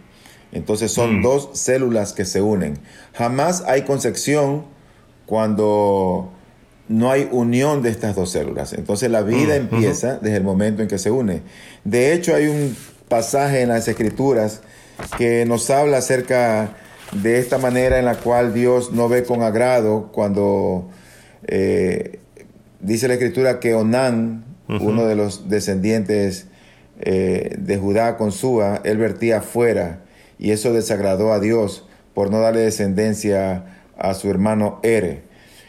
Entonces, 0.51 0.91
son 0.91 1.19
mm. 1.19 1.21
dos 1.21 1.49
células 1.53 2.13
que 2.13 2.25
se 2.25 2.41
unen. 2.41 2.79
Jamás 3.13 3.63
hay 3.67 3.83
concepción 3.83 4.63
cuando 5.27 6.31
no 6.87 7.11
hay 7.11 7.29
unión 7.31 7.83
de 7.83 7.89
estas 7.89 8.15
dos 8.15 8.31
células. 8.31 8.73
Entonces, 8.73 9.11
la 9.11 9.21
vida 9.21 9.53
mm, 9.53 9.57
empieza 9.57 10.17
desde 10.17 10.37
el 10.37 10.43
momento 10.43 10.81
en 10.81 10.87
que 10.87 10.97
se 10.97 11.11
une. 11.11 11.43
De 11.83 12.13
hecho, 12.13 12.33
hay 12.33 12.47
un 12.47 12.75
pasaje 13.07 13.61
en 13.61 13.69
las 13.69 13.87
Escrituras 13.87 14.61
que 15.17 15.45
nos 15.45 15.69
habla 15.69 15.97
acerca 15.97 16.75
de 17.11 17.37
esta 17.37 17.59
manera 17.59 17.99
en 17.99 18.05
la 18.05 18.15
cual 18.15 18.51
Dios 18.51 18.91
no 18.91 19.09
ve 19.09 19.23
con 19.23 19.43
agrado 19.43 20.09
cuando 20.11 20.89
eh, 21.47 22.19
dice 22.79 23.07
la 23.07 23.15
escritura 23.15 23.59
que 23.59 23.73
Onán, 23.73 24.45
uno 24.67 25.05
de 25.05 25.15
los 25.15 25.47
descendientes 25.47 26.47
eh, 26.99 27.55
de 27.57 27.77
Judá 27.77 28.17
con 28.17 28.31
Súa, 28.31 28.81
él 28.83 28.97
vertía 28.97 29.41
fuera 29.41 30.03
y 30.39 30.51
eso 30.51 30.73
desagradó 30.73 31.33
a 31.33 31.39
Dios 31.39 31.85
por 32.13 32.31
no 32.31 32.39
darle 32.39 32.61
descendencia 32.61 33.65
a 33.97 34.13
su 34.13 34.29
hermano 34.29 34.79
Ere. 34.83 35.23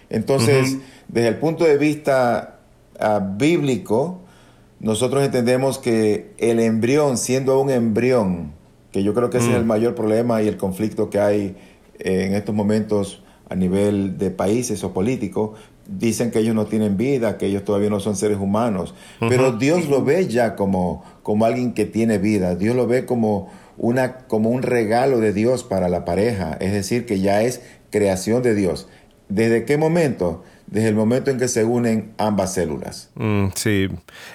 Entonces, 0.09 0.78
desde 1.09 1.28
el 1.28 1.37
punto 1.37 1.64
de 1.64 1.76
vista 1.76 2.61
ah, 2.99 3.21
bíblico, 3.37 4.21
nosotros 4.80 5.25
entendemos 5.25 5.78
que 5.78 6.30
el 6.38 6.61
embrión, 6.61 7.18
siendo 7.18 7.61
un 7.61 7.71
embrión, 7.71 8.52
que 8.92 9.02
yo 9.02 9.14
creo 9.14 9.30
que 9.30 9.38
ese 9.38 9.50
es 9.50 9.56
el 9.56 9.64
mm. 9.64 9.68
mayor 9.68 9.95
problema 9.95 10.42
y 10.42 10.49
el 10.49 10.56
conflicto 10.56 11.11
que 11.11 11.18
hay 11.18 11.56
eh, 11.99 12.26
en 12.26 12.35
estos 12.35 12.54
momentos 12.54 13.23
a 13.48 13.54
nivel 13.54 14.18
de 14.18 14.30
países 14.30 14.82
o 14.84 14.92
políticos, 14.92 15.58
dicen 15.88 16.30
que 16.30 16.40
ellos 16.40 16.54
no 16.54 16.66
tienen 16.66 16.96
vida, 16.96 17.38
que 17.38 17.46
ellos 17.46 17.64
todavía 17.64 17.90
no 17.90 18.00
son 18.00 18.16
seres 18.16 18.38
humanos, 18.38 18.94
pero 19.20 19.52
Dios 19.52 19.88
lo 19.88 20.04
ve 20.04 20.26
ya 20.26 20.56
como, 20.56 21.04
como 21.22 21.44
alguien 21.44 21.72
que 21.72 21.84
tiene 21.84 22.18
vida, 22.18 22.56
Dios 22.56 22.74
lo 22.74 22.86
ve 22.86 23.06
como, 23.06 23.50
una, 23.76 24.18
como 24.18 24.50
un 24.50 24.62
regalo 24.62 25.20
de 25.20 25.32
Dios 25.32 25.62
para 25.62 25.88
la 25.88 26.04
pareja, 26.04 26.56
es 26.60 26.72
decir, 26.72 27.06
que 27.06 27.20
ya 27.20 27.42
es 27.42 27.62
creación 27.90 28.42
de 28.42 28.54
Dios. 28.54 28.88
¿Desde 29.28 29.64
qué 29.64 29.76
momento? 29.76 30.44
Desde 30.66 30.88
el 30.88 30.96
momento 30.96 31.30
en 31.30 31.38
que 31.38 31.48
se 31.48 31.64
unen 31.64 32.12
ambas 32.18 32.54
células. 32.54 33.10
Mm, 33.14 33.48
sí, 33.54 33.88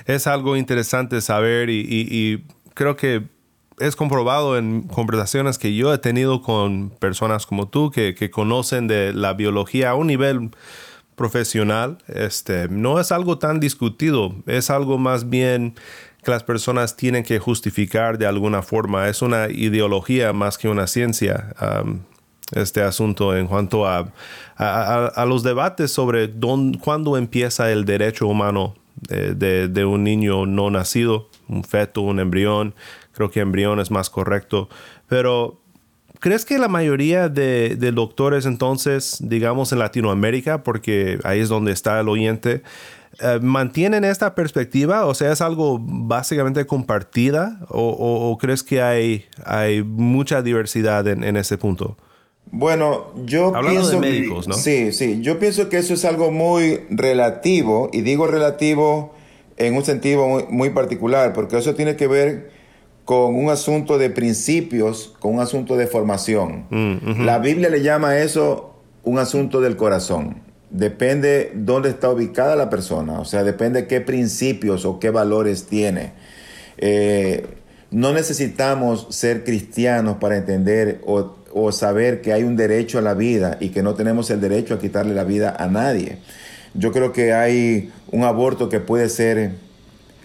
es 0.05 0.27
algo 0.27 0.55
interesante 0.55 1.19
saber 1.19 1.69
y 1.69 2.45
creo 2.73 2.95
que 2.95 3.23
es 3.81 3.95
comprobado 3.95 4.57
en 4.57 4.83
conversaciones 4.83 5.57
que 5.57 5.75
yo 5.75 5.93
he 5.93 5.97
tenido 5.97 6.41
con 6.41 6.91
personas 6.91 7.45
como 7.45 7.67
tú 7.67 7.91
que, 7.91 8.29
conocen 8.31 8.87
de 8.87 9.11
la 9.13 9.33
biología 9.33 9.91
a 9.91 9.95
un 9.95 10.07
nivel 10.07 10.51
profesional. 11.15 11.97
Este, 12.07 12.67
no 12.69 12.99
es 12.99 13.11
algo 13.11 13.39
tan 13.39 13.59
discutido, 13.59 14.35
es 14.45 14.69
algo 14.69 14.97
más 14.97 15.29
bien 15.29 15.75
que 16.23 16.31
las 16.31 16.43
personas 16.43 16.95
tienen 16.95 17.23
que 17.23 17.39
justificar 17.39 18.17
de 18.17 18.27
alguna 18.27 18.61
forma. 18.61 19.09
Es 19.09 19.21
una 19.21 19.49
ideología 19.49 20.31
más 20.33 20.57
que 20.57 20.69
una 20.69 20.87
ciencia. 20.87 21.53
este 22.53 22.81
asunto 22.81 23.35
en 23.35 23.47
cuanto 23.47 23.87
a, 23.87 24.11
a, 24.57 25.25
los 25.25 25.41
debates 25.41 25.91
sobre 25.91 26.27
dónde, 26.27 26.77
cuándo 26.79 27.17
empieza 27.17 27.71
el 27.71 27.85
derecho 27.85 28.27
humano 28.27 28.75
de, 29.07 29.67
de, 29.67 29.85
un 29.85 30.03
niño 30.03 30.45
no 30.45 30.69
nacido, 30.69 31.29
un 31.47 31.63
feto, 31.63 32.01
un 32.01 32.19
embrión, 32.19 32.75
creo 33.21 33.29
que 33.29 33.39
embrión 33.39 33.79
es 33.79 33.91
más 33.91 34.09
correcto, 34.09 34.67
pero 35.07 35.61
¿crees 36.19 36.43
que 36.43 36.57
la 36.57 36.67
mayoría 36.67 37.29
de, 37.29 37.75
doctores 37.93 38.47
entonces, 38.47 39.17
digamos 39.21 39.71
en 39.71 39.79
Latinoamérica, 39.79 40.63
porque 40.63 41.19
ahí 41.23 41.39
es 41.39 41.49
donde 41.49 41.71
está 41.71 41.99
el 41.99 42.09
oyente, 42.09 42.63
eh, 43.19 43.39
mantienen 43.39 44.05
esta 44.05 44.33
perspectiva? 44.33 45.05
O 45.05 45.13
sea, 45.13 45.31
¿es 45.31 45.41
algo 45.41 45.77
básicamente 45.79 46.65
compartida 46.65 47.59
o, 47.69 48.35
crees 48.41 48.63
que 48.63 48.81
hay, 48.81 49.25
hay 49.45 49.83
mucha 49.83 50.41
diversidad 50.41 51.07
en, 51.07 51.37
ese 51.37 51.59
punto? 51.59 51.97
Bueno, 52.47 53.13
yo 53.25 53.55
Hablando 53.55 53.81
pienso 53.81 53.91
de 53.91 53.99
médicos, 53.99 54.47
¿no? 54.47 54.55
Sí, 54.55 54.91
sí, 54.93 55.21
yo 55.21 55.37
pienso 55.37 55.69
que 55.69 55.77
eso 55.77 55.93
es 55.93 56.05
algo 56.05 56.31
muy 56.31 56.81
relativo 56.89 57.91
y 57.93 58.01
digo 58.01 58.25
relativo 58.25 59.13
en 59.57 59.75
un 59.75 59.85
sentido 59.85 60.27
muy, 60.27 60.43
muy 60.49 60.69
particular, 60.71 61.33
porque 61.33 61.57
eso 61.57 61.75
tiene 61.75 61.95
que 61.95 62.07
ver 62.07 62.60
con 63.05 63.35
un 63.35 63.49
asunto 63.49 63.97
de 63.97 64.09
principios, 64.09 65.13
con 65.19 65.35
un 65.35 65.39
asunto 65.39 65.75
de 65.75 65.87
formación. 65.87 66.65
Mm, 66.69 67.25
La 67.25 67.39
Biblia 67.39 67.69
le 67.69 67.81
llama 67.81 68.09
a 68.09 68.19
eso 68.19 68.75
un 69.03 69.19
asunto 69.19 69.61
del 69.61 69.75
corazón. 69.75 70.37
Depende 70.69 71.51
dónde 71.53 71.89
está 71.89 72.09
ubicada 72.09 72.55
la 72.55 72.69
persona, 72.69 73.19
o 73.19 73.25
sea, 73.25 73.43
depende 73.43 73.87
qué 73.87 73.99
principios 73.99 74.85
o 74.85 74.99
qué 74.99 75.09
valores 75.09 75.65
tiene. 75.65 76.13
Eh, 76.77 77.45
no 77.89 78.13
necesitamos 78.13 79.07
ser 79.09 79.43
cristianos 79.43 80.17
para 80.17 80.37
entender 80.37 81.01
o, 81.05 81.35
o, 81.53 81.71
saber 81.73 82.21
que 82.21 82.31
hay 82.31 82.43
un 82.43 82.55
derecho 82.55 82.99
a 82.99 83.01
la 83.01 83.13
vida 83.13 83.57
y 83.59 83.69
que 83.69 83.83
no 83.83 83.95
tenemos 83.95 84.29
el 84.29 84.39
derecho 84.39 84.75
a 84.75 84.79
quitarle 84.79 85.13
la 85.13 85.25
vida 85.25 85.53
a 85.59 85.67
nadie. 85.67 86.19
Yo 86.73 86.93
creo 86.93 87.11
que 87.11 87.33
hay 87.33 87.91
un 88.11 88.23
aborto 88.23 88.69
que 88.69 88.79
puede 88.79 89.09
ser 89.09 89.51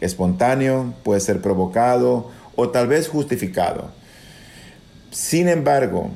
espontáneo, 0.01 0.95
puede 1.03 1.21
ser 1.21 1.41
provocado, 1.41 2.31
o 2.57 2.71
tal 2.71 2.89
vez 2.89 3.09
justificado. 3.09 3.91
Sin 5.11 5.49
embargo, 5.49 6.11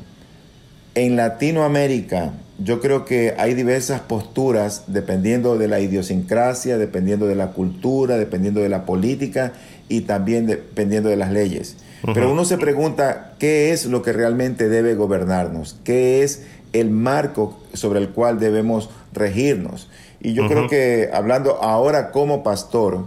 en 0.94 1.16
Latinoamérica 1.16 2.32
yo 2.62 2.80
creo 2.80 3.06
que 3.06 3.34
hay 3.38 3.54
diversas 3.54 4.00
posturas 4.00 4.84
dependiendo 4.86 5.56
de 5.56 5.66
la 5.66 5.80
idiosincrasia, 5.80 6.76
dependiendo 6.76 7.26
de 7.26 7.34
la 7.34 7.52
cultura, 7.52 8.18
dependiendo 8.18 8.60
de 8.60 8.68
la 8.68 8.84
política 8.84 9.54
y 9.88 10.02
también 10.02 10.46
dependiendo 10.46 11.08
de 11.08 11.16
las 11.16 11.30
leyes. 11.30 11.76
Pero 12.14 12.30
uno 12.30 12.44
se 12.44 12.58
pregunta 12.58 13.34
qué 13.38 13.72
es 13.72 13.86
lo 13.86 14.02
que 14.02 14.12
realmente 14.12 14.68
debe 14.68 14.94
gobernarnos, 14.94 15.78
qué 15.84 16.22
es 16.22 16.44
el 16.72 16.90
marco 16.90 17.58
sobre 17.72 18.00
el 18.00 18.10
cual 18.10 18.38
debemos 18.38 18.90
regirnos. 19.12 19.88
Y 20.20 20.34
yo 20.34 20.46
creo 20.46 20.68
que 20.68 21.08
hablando 21.12 21.62
ahora 21.62 22.10
como 22.10 22.42
pastor, 22.42 23.06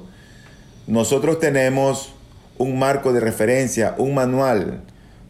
nosotros 0.88 1.40
tenemos 1.40 2.14
un 2.58 2.80
marco 2.80 3.14
de 3.14 3.20
referencia, 3.20 3.96
un 3.98 4.14
manual, 4.14 4.82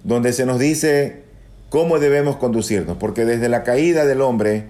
donde 0.03 0.33
se 0.33 0.45
nos 0.45 0.59
dice 0.59 1.23
cómo 1.69 1.99
debemos 1.99 2.35
conducirnos, 2.37 2.97
porque 2.97 3.25
desde 3.25 3.49
la 3.49 3.63
caída 3.63 4.05
del 4.05 4.21
hombre 4.21 4.65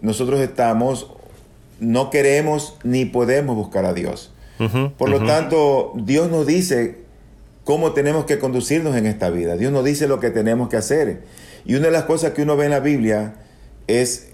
nosotros 0.00 0.40
estamos, 0.40 1.08
no 1.80 2.10
queremos 2.10 2.76
ni 2.82 3.04
podemos 3.04 3.56
buscar 3.56 3.84
a 3.84 3.92
Dios. 3.92 4.32
Por 4.98 5.08
lo 5.08 5.24
tanto, 5.24 5.94
Dios 5.96 6.30
nos 6.30 6.46
dice 6.46 6.98
cómo 7.64 7.92
tenemos 7.92 8.26
que 8.26 8.38
conducirnos 8.38 8.94
en 8.94 9.06
esta 9.06 9.30
vida. 9.30 9.56
Dios 9.56 9.72
nos 9.72 9.84
dice 9.84 10.06
lo 10.06 10.20
que 10.20 10.30
tenemos 10.30 10.68
que 10.68 10.76
hacer. 10.76 11.22
Y 11.64 11.76
una 11.76 11.86
de 11.86 11.92
las 11.92 12.04
cosas 12.04 12.32
que 12.32 12.42
uno 12.42 12.58
ve 12.58 12.66
en 12.66 12.72
la 12.72 12.80
Biblia 12.80 13.36
es 13.86 14.28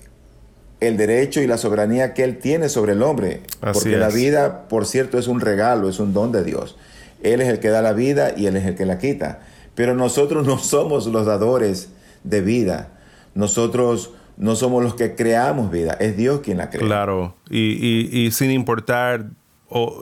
el 0.80 0.96
derecho 0.96 1.40
y 1.40 1.46
la 1.46 1.58
soberanía 1.58 2.12
que 2.12 2.24
Él 2.24 2.38
tiene 2.38 2.68
sobre 2.68 2.92
el 2.92 3.02
hombre. 3.02 3.42
porque 3.60 3.96
la 3.96 4.08
vida, 4.08 4.68
por 4.68 4.86
cierto, 4.86 5.18
es 5.18 5.28
un 5.28 5.40
regalo, 5.40 5.88
es 5.88 6.00
un 6.00 6.12
don 6.12 6.32
de 6.32 6.42
Dios. 6.42 6.76
Él 7.22 7.40
es 7.40 7.48
el 7.48 7.60
que 7.60 7.68
da 7.68 7.82
la 7.82 7.92
vida 7.92 8.32
y 8.36 8.46
Él 8.46 8.56
es 8.56 8.64
el 8.66 8.74
que 8.74 8.86
la 8.86 8.98
quita. 8.98 9.40
Pero 9.74 9.94
nosotros 9.94 10.46
no 10.46 10.58
somos 10.58 11.06
los 11.06 11.26
dadores 11.26 11.90
de 12.24 12.40
vida. 12.40 12.88
Nosotros 13.34 14.10
no 14.36 14.56
somos 14.56 14.82
los 14.82 14.94
que 14.94 15.14
creamos 15.14 15.70
vida. 15.70 15.96
Es 16.00 16.16
Dios 16.16 16.40
quien 16.40 16.58
la 16.58 16.70
crea. 16.70 16.86
Claro. 16.86 17.36
Y, 17.50 18.30
sin 18.32 18.50
importar 18.50 19.26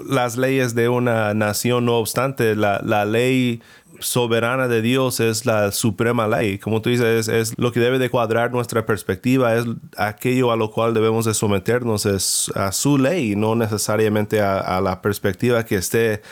las 0.09 0.37
leyes 0.37 0.74
de 0.74 0.88
una 0.88 1.35
nación, 1.35 1.87
no 1.87 1.98
obstante, 1.98 2.55
la, 2.55 3.05
ley 3.05 3.62
soberana 4.00 4.66
de 4.68 4.83
Dios 4.83 5.20
es 5.20 5.46
la 5.46 5.72
suprema 5.72 6.29
ley. 6.29 6.59
Como 6.59 6.83
tú 6.83 6.90
dices, 6.90 7.29
es, 7.29 7.55
lo 7.57 7.72
que 7.72 7.81
debe 7.81 7.98
de 7.98 8.11
cuadrar 8.11 8.53
nuestra 8.53 8.87
perspectiva, 8.87 9.55
es 9.57 9.64
aquello 9.96 10.53
a 10.53 10.57
lo 10.57 10.70
cual 10.70 10.94
debemos 10.94 11.24
de 11.24 11.35
someternos, 11.35 12.07
es 12.07 12.50
a 12.55 12.72
su 12.72 12.98
ley, 12.98 13.35
no 13.37 13.55
necesariamente 13.55 14.40
a 14.40 14.81
la 14.81 15.00
perspectiva 15.00 15.64
que 15.64 15.77
esté 15.77 16.22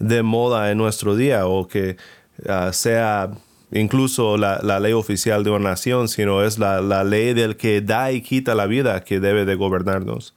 de 0.00 0.22
moda 0.22 0.72
en 0.72 0.78
nuestro 0.78 1.14
día 1.14 1.46
o 1.46 1.68
que 1.68 1.96
ah, 2.48 2.72
sea 2.72 3.30
incluso 3.70 4.36
la, 4.36 4.80
ley 4.80 4.92
oficial 4.92 5.44
de 5.44 5.50
una 5.50 5.70
nación, 5.70 6.08
sino 6.08 6.42
es 6.42 6.58
la, 6.58 7.04
ley 7.04 7.34
del 7.34 7.56
que 7.56 7.80
da 7.80 8.10
y 8.10 8.20
quita 8.22 8.54
la 8.54 8.66
vida 8.66 9.04
que 9.04 9.20
debe 9.20 9.44
de 9.44 9.54
gobernarnos. 9.54 10.34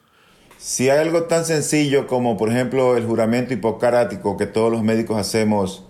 Si 0.60 0.90
hay 0.90 1.00
algo 1.00 1.24
tan 1.24 1.44
sencillo 1.44 2.08
como, 2.08 2.38
por 2.38 2.50
ejemplo, 2.50 2.96
el 2.96 3.06
juramento 3.06 3.54
hipocrático 3.54 4.38
que 4.38 4.46
todos 4.46 4.72
los 4.72 4.84
médicos 4.84 5.18
hacemos 5.18 5.84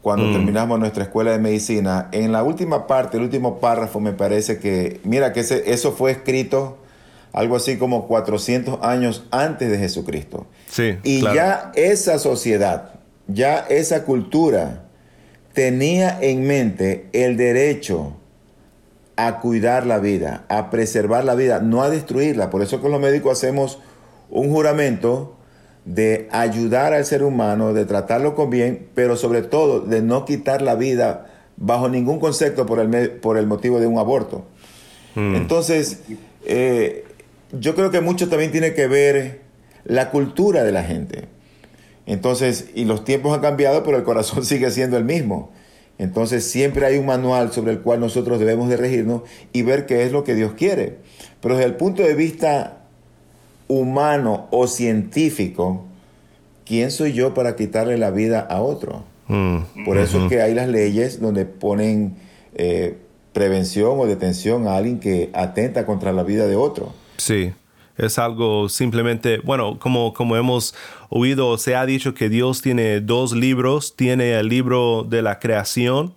cuando 0.00 0.26
mm. 0.26 0.32
terminamos 0.32 0.78
nuestra 0.78 1.04
escuela 1.04 1.32
de 1.32 1.38
medicina, 1.38 2.08
en 2.12 2.30
la 2.30 2.42
última 2.42 2.86
parte, 2.86 3.16
el 3.16 3.24
último 3.24 3.58
párrafo, 3.58 4.00
me 4.00 4.12
parece 4.12 4.58
que, 4.58 5.00
mira, 5.04 5.32
que 5.32 5.40
ese, 5.40 5.72
eso 5.72 5.92
fue 5.92 6.12
escrito 6.12 6.78
algo 7.32 7.56
así 7.56 7.78
como 7.78 8.06
400 8.06 8.78
años 8.82 9.24
antes 9.30 9.70
de 9.70 9.78
Jesucristo. 9.78 10.46
Sí, 10.70 10.98
y 11.02 11.20
ya 11.22 11.72
esa 11.74 12.18
sociedad, 12.18 12.92
ya 13.26 13.58
esa 13.58 14.04
cultura 14.04 14.84
tenía 15.52 16.18
en 16.20 16.46
mente 16.46 17.06
el 17.12 17.36
derecho 17.36 18.16
a 19.16 19.40
cuidar 19.40 19.86
la 19.86 19.98
vida, 19.98 20.44
a 20.48 20.70
preservar 20.70 21.24
la 21.24 21.34
vida, 21.34 21.60
no 21.60 21.82
a 21.82 21.90
destruirla. 21.90 22.50
Por 22.50 22.62
eso 22.62 22.80
con 22.80 22.90
los 22.90 23.00
médicos 23.00 23.38
hacemos 23.38 23.78
un 24.30 24.50
juramento 24.50 25.36
de 25.84 26.28
ayudar 26.32 26.92
al 26.92 27.04
ser 27.04 27.22
humano, 27.22 27.72
de 27.72 27.84
tratarlo 27.84 28.34
con 28.34 28.50
bien, 28.50 28.88
pero 28.94 29.16
sobre 29.16 29.42
todo 29.42 29.80
de 29.80 30.02
no 30.02 30.24
quitar 30.24 30.62
la 30.62 30.74
vida 30.74 31.30
bajo 31.56 31.88
ningún 31.88 32.18
concepto 32.18 32.66
por 32.66 32.80
el, 32.80 33.10
por 33.10 33.36
el 33.38 33.46
motivo 33.46 33.78
de 33.80 33.86
un 33.86 33.98
aborto. 33.98 34.44
Hmm. 35.14 35.36
Entonces, 35.36 36.00
eh, 36.46 37.04
yo 37.52 37.74
creo 37.74 37.90
que 37.90 38.00
mucho 38.00 38.28
también 38.28 38.50
tiene 38.50 38.74
que 38.74 38.88
ver 38.88 39.40
la 39.84 40.10
cultura 40.10 40.64
de 40.64 40.72
la 40.72 40.82
gente. 40.82 41.28
Entonces, 42.06 42.66
y 42.74 42.84
los 42.84 43.04
tiempos 43.04 43.34
han 43.34 43.40
cambiado, 43.40 43.82
pero 43.82 43.96
el 43.96 44.04
corazón 44.04 44.44
sigue 44.44 44.70
siendo 44.70 44.96
el 44.96 45.04
mismo. 45.04 45.50
Entonces, 45.98 46.44
siempre 46.44 46.86
hay 46.86 46.98
un 46.98 47.06
manual 47.06 47.52
sobre 47.52 47.72
el 47.72 47.80
cual 47.80 48.00
nosotros 48.00 48.40
debemos 48.40 48.68
de 48.68 48.76
regirnos 48.76 49.22
y 49.52 49.62
ver 49.62 49.86
qué 49.86 50.04
es 50.04 50.12
lo 50.12 50.24
que 50.24 50.34
Dios 50.34 50.54
quiere. 50.54 50.98
Pero 51.40 51.56
desde 51.56 51.68
el 51.68 51.76
punto 51.76 52.02
de 52.02 52.14
vista 52.14 52.84
humano 53.68 54.48
o 54.50 54.66
científico, 54.66 55.84
¿quién 56.66 56.90
soy 56.90 57.12
yo 57.12 57.32
para 57.32 57.54
quitarle 57.54 57.96
la 57.96 58.10
vida 58.10 58.40
a 58.40 58.60
otro? 58.60 59.04
Mm, 59.28 59.84
Por 59.84 59.98
eso 59.98 60.22
es 60.22 60.28
que 60.28 60.42
hay 60.42 60.52
las 60.54 60.68
leyes 60.68 61.20
donde 61.20 61.46
ponen 61.46 62.16
eh, 62.54 62.98
prevención 63.32 63.98
o 63.98 64.06
detención 64.06 64.66
a 64.66 64.76
alguien 64.76 65.00
que 65.00 65.30
atenta 65.32 65.86
contra 65.86 66.12
la 66.12 66.22
vida 66.22 66.46
de 66.46 66.56
otro. 66.56 66.92
Sí, 67.16 67.52
es 67.96 68.18
algo 68.18 68.68
simplemente, 68.68 69.38
bueno, 69.38 69.78
como, 69.78 70.12
como 70.14 70.36
hemos 70.36 70.74
oído, 71.08 71.58
se 71.58 71.76
ha 71.76 71.86
dicho 71.86 72.14
que 72.14 72.28
Dios 72.28 72.62
tiene 72.62 73.00
dos 73.00 73.32
libros, 73.32 73.94
tiene 73.96 74.38
el 74.38 74.48
libro 74.48 75.06
de 75.08 75.22
la 75.22 75.38
creación 75.38 76.14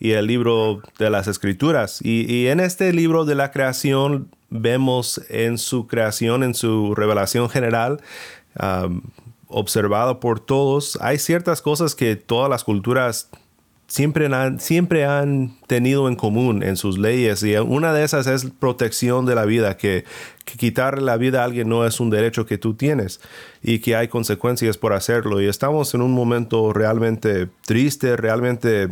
y 0.00 0.12
el 0.12 0.26
libro 0.26 0.80
de 0.98 1.10
las 1.10 1.26
escrituras. 1.26 2.00
Y, 2.02 2.32
y 2.32 2.48
en 2.48 2.60
este 2.60 2.92
libro 2.92 3.24
de 3.24 3.34
la 3.34 3.50
creación 3.50 4.28
vemos 4.50 5.20
en 5.28 5.58
su 5.58 5.86
creación, 5.86 6.42
en 6.42 6.54
su 6.54 6.94
revelación 6.94 7.50
general, 7.50 8.00
um, 8.60 9.02
observado 9.48 10.20
por 10.20 10.40
todos, 10.40 10.98
hay 11.00 11.18
ciertas 11.18 11.62
cosas 11.62 11.94
que 11.94 12.16
todas 12.16 12.50
las 12.50 12.64
culturas 12.64 13.30
siempre 13.88 14.26
han, 14.26 14.60
siempre 14.60 15.06
han 15.06 15.56
tenido 15.66 16.08
en 16.08 16.14
común 16.14 16.62
en 16.62 16.76
sus 16.76 16.98
leyes 16.98 17.42
y 17.42 17.56
una 17.56 17.92
de 17.92 18.04
esas 18.04 18.26
es 18.26 18.44
protección 18.44 19.24
de 19.26 19.34
la 19.34 19.46
vida, 19.46 19.76
que, 19.76 20.04
que 20.44 20.56
quitar 20.56 21.00
la 21.00 21.16
vida 21.16 21.40
a 21.40 21.44
alguien 21.44 21.68
no 21.68 21.84
es 21.86 21.98
un 21.98 22.10
derecho 22.10 22.46
que 22.46 22.58
tú 22.58 22.74
tienes 22.74 23.20
y 23.62 23.80
que 23.80 23.96
hay 23.96 24.08
consecuencias 24.08 24.76
por 24.76 24.92
hacerlo. 24.92 25.40
Y 25.40 25.46
estamos 25.46 25.94
en 25.94 26.02
un 26.02 26.12
momento 26.12 26.72
realmente 26.72 27.48
triste, 27.64 28.16
realmente 28.16 28.88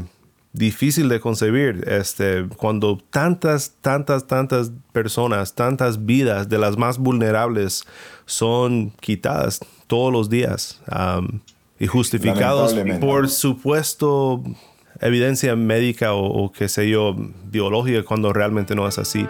difícil 0.54 1.10
de 1.10 1.20
concebir, 1.20 1.84
este, 1.86 2.46
cuando 2.56 2.98
tantas, 3.10 3.74
tantas, 3.82 4.26
tantas 4.26 4.72
personas, 4.92 5.54
tantas 5.54 6.06
vidas 6.06 6.48
de 6.48 6.56
las 6.56 6.78
más 6.78 6.96
vulnerables 6.96 7.84
son 8.24 8.90
quitadas 9.00 9.60
todos 9.86 10.10
los 10.10 10.30
días 10.30 10.80
um, 10.90 11.40
y 11.78 11.86
justificados 11.86 12.74
por 12.98 13.28
supuesto 13.28 14.42
evidencia 15.00 15.56
médica 15.56 16.14
o, 16.14 16.24
o 16.24 16.52
qué 16.52 16.68
sé 16.68 16.88
yo, 16.88 17.14
biológica, 17.44 18.02
cuando 18.02 18.32
realmente 18.32 18.74
no 18.74 18.86
es 18.88 18.98
así. 18.98 19.26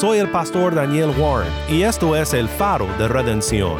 Soy 0.00 0.18
el 0.18 0.30
pastor 0.30 0.74
Daniel 0.74 1.10
Warren 1.18 1.52
y 1.68 1.82
esto 1.82 2.16
es 2.16 2.32
el 2.32 2.48
faro 2.48 2.86
de 2.98 3.06
redención. 3.06 3.76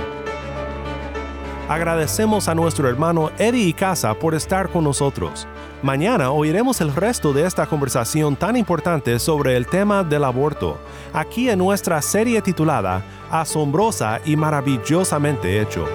Agradecemos 1.66 2.48
a 2.48 2.54
nuestro 2.54 2.88
hermano 2.88 3.30
Eddie 3.38 3.72
Casa 3.72 4.12
por 4.12 4.34
estar 4.34 4.70
con 4.70 4.84
nosotros. 4.84 5.46
Mañana 5.82 6.30
oiremos 6.30 6.82
el 6.82 6.94
resto 6.94 7.32
de 7.32 7.46
esta 7.46 7.64
conversación 7.64 8.36
tan 8.36 8.54
importante 8.54 9.18
sobre 9.18 9.56
el 9.56 9.66
tema 9.66 10.04
del 10.04 10.24
aborto, 10.24 10.78
aquí 11.14 11.48
en 11.48 11.58
nuestra 11.58 12.02
serie 12.02 12.42
titulada 12.42 13.02
Asombrosa 13.30 14.20
y 14.26 14.36
maravillosamente 14.36 15.58
hecho. 15.58 15.86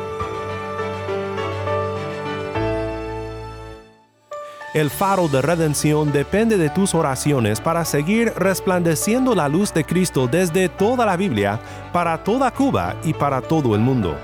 El 4.73 4.89
faro 4.89 5.27
de 5.27 5.43
redención 5.43 6.11
depende 6.11 6.57
de 6.57 6.71
tus 6.71 6.95
oraciones 6.95 7.61
para 7.61 7.85
seguir 7.85 8.33
resplandeciendo 8.35 9.35
la 9.35 9.47
luz 9.47 9.71
de 9.71 9.85
Cristo 9.85 10.27
desde 10.27 10.67
toda 10.67 11.05
la 11.05 11.15
Biblia, 11.15 11.59
para 11.93 12.23
toda 12.23 12.49
Cuba 12.49 12.95
y 13.03 13.13
para 13.13 13.39
todo 13.39 13.75
el 13.75 13.81
mundo. 13.81 14.17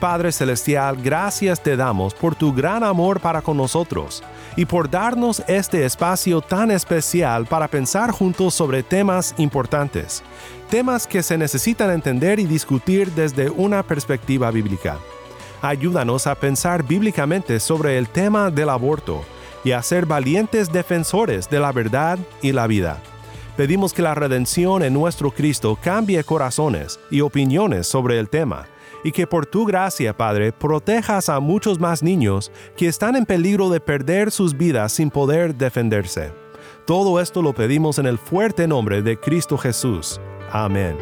Padre 0.00 0.30
Celestial, 0.30 0.96
gracias 0.96 1.61
te 1.61 1.76
damos 1.76 2.14
por 2.14 2.37
tu 2.37 2.52
gran 2.52 2.84
amor 2.84 3.18
para 3.18 3.42
con 3.42 3.56
nosotros 3.56 4.22
y 4.56 4.64
por 4.64 4.88
darnos 4.88 5.42
este 5.48 5.84
espacio 5.84 6.40
tan 6.40 6.70
especial 6.70 7.46
para 7.46 7.66
pensar 7.66 8.12
juntos 8.12 8.54
sobre 8.54 8.84
temas 8.84 9.34
importantes, 9.38 10.22
temas 10.70 11.06
que 11.06 11.22
se 11.24 11.37
necesitan 11.37 11.90
entender 11.90 12.38
y 12.38 12.44
discutir 12.44 13.11
desde 13.12 13.50
una 13.50 13.82
perspectiva 13.82 14.52
bíblica. 14.52 14.98
Ayúdanos 15.62 16.28
a 16.28 16.37
pensar 16.37 16.84
bíblicamente 16.84 17.58
sobre 17.58 17.98
el 17.98 18.08
tema 18.08 18.52
del 18.52 18.68
aborto 18.68 19.24
y 19.64 19.72
a 19.72 19.82
ser 19.82 20.06
valientes 20.06 20.70
defensores 20.70 21.50
de 21.50 21.58
la 21.58 21.72
verdad 21.72 22.20
y 22.40 22.52
la 22.52 22.68
vida. 22.68 22.98
Pedimos 23.56 23.92
que 23.92 24.02
la 24.02 24.14
redención 24.14 24.84
en 24.84 24.92
nuestro 24.92 25.32
Cristo 25.32 25.76
cambie 25.82 26.22
corazones 26.22 27.00
y 27.11 27.22
opiniones 27.22 27.88
sobre 27.88 28.20
el 28.20 28.28
tema, 28.28 28.68
y 29.04 29.12
que 29.12 29.26
por 29.26 29.46
tu 29.46 29.64
gracia, 29.64 30.16
Padre, 30.16 30.52
protejas 30.52 31.28
a 31.28 31.40
muchos 31.40 31.78
más 31.78 32.02
niños 32.02 32.50
que 32.76 32.88
están 32.88 33.16
en 33.16 33.26
peligro 33.26 33.70
de 33.70 33.80
perder 33.80 34.30
sus 34.30 34.56
vidas 34.56 34.92
sin 34.92 35.11
poder 35.11 35.54
defenderse. 35.54 36.32
Todo 36.87 37.20
esto 37.20 37.42
lo 37.42 37.52
pedimos 37.52 37.98
en 37.98 38.06
el 38.06 38.18
fuerte 38.18 38.66
nombre 38.66 39.02
de 39.02 39.18
Cristo 39.18 39.58
Jesús. 39.58 40.20
Amén. 40.50 40.96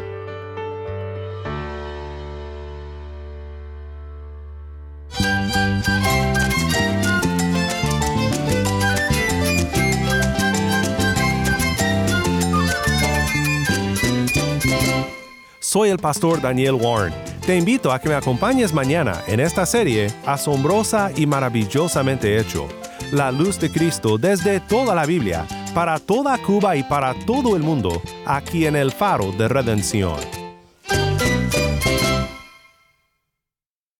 Soy 15.59 15.89
el 15.89 15.99
pastor 15.99 16.41
Daniel 16.41 16.75
Warren. 16.75 17.26
Te 17.47 17.55
invito 17.55 17.93
a 17.93 17.99
que 17.99 18.09
me 18.09 18.15
acompañes 18.15 18.73
mañana 18.73 19.23
en 19.25 19.39
esta 19.39 19.65
serie 19.65 20.07
asombrosa 20.25 21.11
y 21.15 21.25
maravillosamente 21.25 22.37
hecho. 22.37 22.67
La 23.13 23.31
luz 23.31 23.57
de 23.57 23.71
Cristo 23.71 24.17
desde 24.17 24.59
toda 24.59 24.93
la 24.93 25.05
Biblia, 25.05 25.47
para 25.73 25.97
toda 25.97 26.37
Cuba 26.39 26.75
y 26.75 26.83
para 26.83 27.13
todo 27.25 27.55
el 27.55 27.63
mundo, 27.63 28.01
aquí 28.25 28.65
en 28.65 28.75
el 28.75 28.91
faro 28.91 29.31
de 29.31 29.47
redención. 29.47 30.36